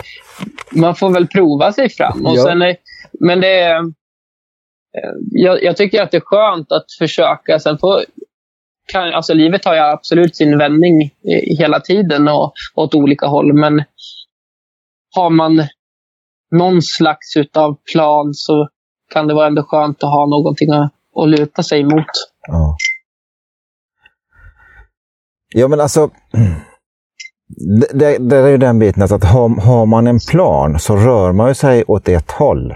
[0.71, 2.25] man får väl prova sig fram.
[2.25, 2.43] Och Ja.
[2.43, 2.77] sen, är-
[3.19, 3.81] men det,
[5.31, 7.59] jag, jag, tycker att det är skönt att försöka.
[7.59, 8.01] Sen får,
[8.91, 11.11] kan, alltså livet har ju absolut sin vändning
[11.59, 13.53] hela tiden och åt olika håll.
[13.53, 13.83] Men
[15.15, 15.63] har man
[16.51, 18.67] någon slags utav plan så
[19.13, 22.05] kan det vara ändå skönt att ha någonting att, att luta sig mot.
[22.47, 22.75] Ja.
[25.53, 26.09] Ja, men alltså...
[27.93, 31.47] Det, det, är ju den biten att har, har man en plan så rör man
[31.47, 32.71] ju sig åt ett håll.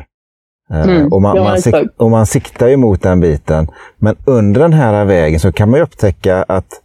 [0.69, 3.67] Eh, mm, och, man, ja, man sik, och man siktar ju mot den biten.
[3.97, 6.81] Men under den här vägen så kan man ju upptäcka att,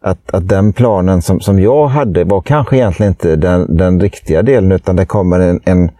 [0.00, 4.42] att, att den planen som, som jag hade var kanske egentligen inte den, den riktiga
[4.42, 5.90] delen utan det kommer en, en,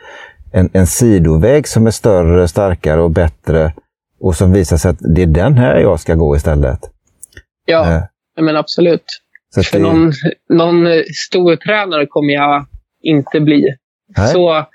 [0.53, 3.73] en, en sidoväg som är större, starkare och bättre
[4.21, 6.81] och som visar sig att det är den här jag ska gå istället.
[7.67, 8.03] Ja, eh.
[8.41, 9.05] men absolut.
[9.63, 9.83] För det...
[9.83, 10.13] någon,
[10.49, 12.67] någon stor tränare kommer jag
[13.03, 13.65] inte bli.
[14.17, 14.29] Nej.
[14.29, 14.67] Så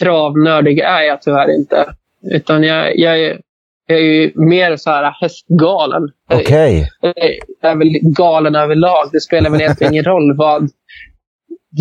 [0.00, 1.86] travnördig är jag tyvärr inte.
[2.32, 3.40] Utan jag, jag, är,
[3.86, 6.02] jag är ju mer så här hästgalen.
[6.32, 6.88] Okej.
[7.02, 7.38] Okay.
[7.60, 9.08] Jag är väl galen överlag.
[9.12, 10.70] Det spelar väl egentligen ingen roll vad,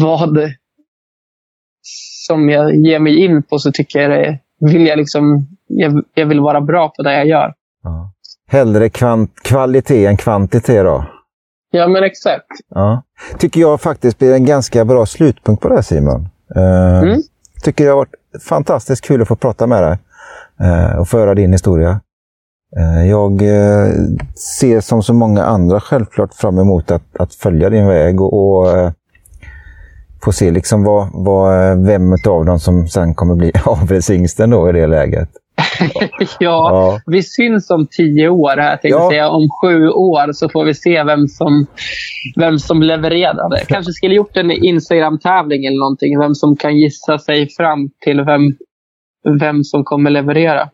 [0.01, 0.51] vad
[2.27, 6.25] som jag ger mig in på så tycker jag det vill jag liksom, jag, jag
[6.25, 7.53] vill vara bra på det jag gör.
[7.83, 8.13] Ja.
[8.47, 11.05] Hellre kvant, kvalitet än kvantitet då?
[11.71, 12.47] Ja, men exakt.
[12.69, 13.03] Ja.
[13.37, 16.29] Tycker jag faktiskt blir en ganska bra slutpunkt på det här Simon.
[16.55, 17.21] Uh, mm.
[17.63, 19.97] Tycker det har varit fantastiskt kul att få prata med dig
[20.61, 21.99] uh, och föra din historia.
[22.77, 23.41] Uh, jag
[24.59, 28.93] ser som så många andra självklart fram emot att, att följa din väg och, och
[30.23, 34.71] få se liksom vad, vad, vem av dem som sen kommer bli avelshingsten då i
[34.71, 35.29] det läget.
[36.19, 39.09] ja, ja, vi syns om tio år här, tänkte ja.
[39.09, 39.29] säga.
[39.29, 41.65] Om sju år så får vi se vem som,
[42.35, 43.61] vem som levererade.
[43.67, 46.19] Kanske skulle gjort en Instagram-tävling eller någonting.
[46.19, 48.41] Vem som kan gissa sig fram till vem,
[49.39, 50.69] vem som kommer leverera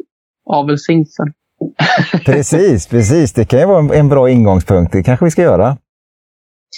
[0.49, 1.33] avelshingsten.
[2.25, 3.33] precis, precis.
[3.33, 4.91] Det kan ju vara en, en bra ingångspunkt.
[4.91, 5.77] Det kanske vi ska göra.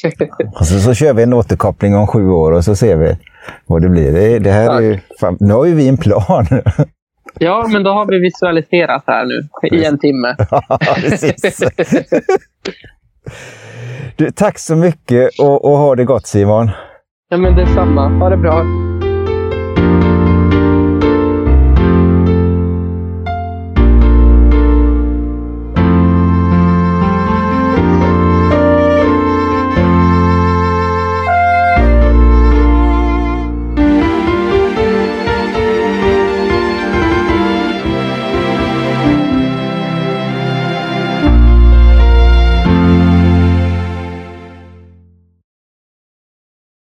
[0.60, 3.18] Och så, så kör vi en återkoppling om sju år och så ser vi
[3.66, 4.12] vad det blir.
[4.12, 6.48] Det, det här är, fan, nu har ju vi en plan.
[7.40, 10.36] Ja, men då har vi visualiserat här nu i en timme.
[14.16, 16.72] du, tack så mycket och, och ha det gott Simon.
[17.30, 18.10] Ja, men detsamma.
[18.10, 18.85] Ha det bra.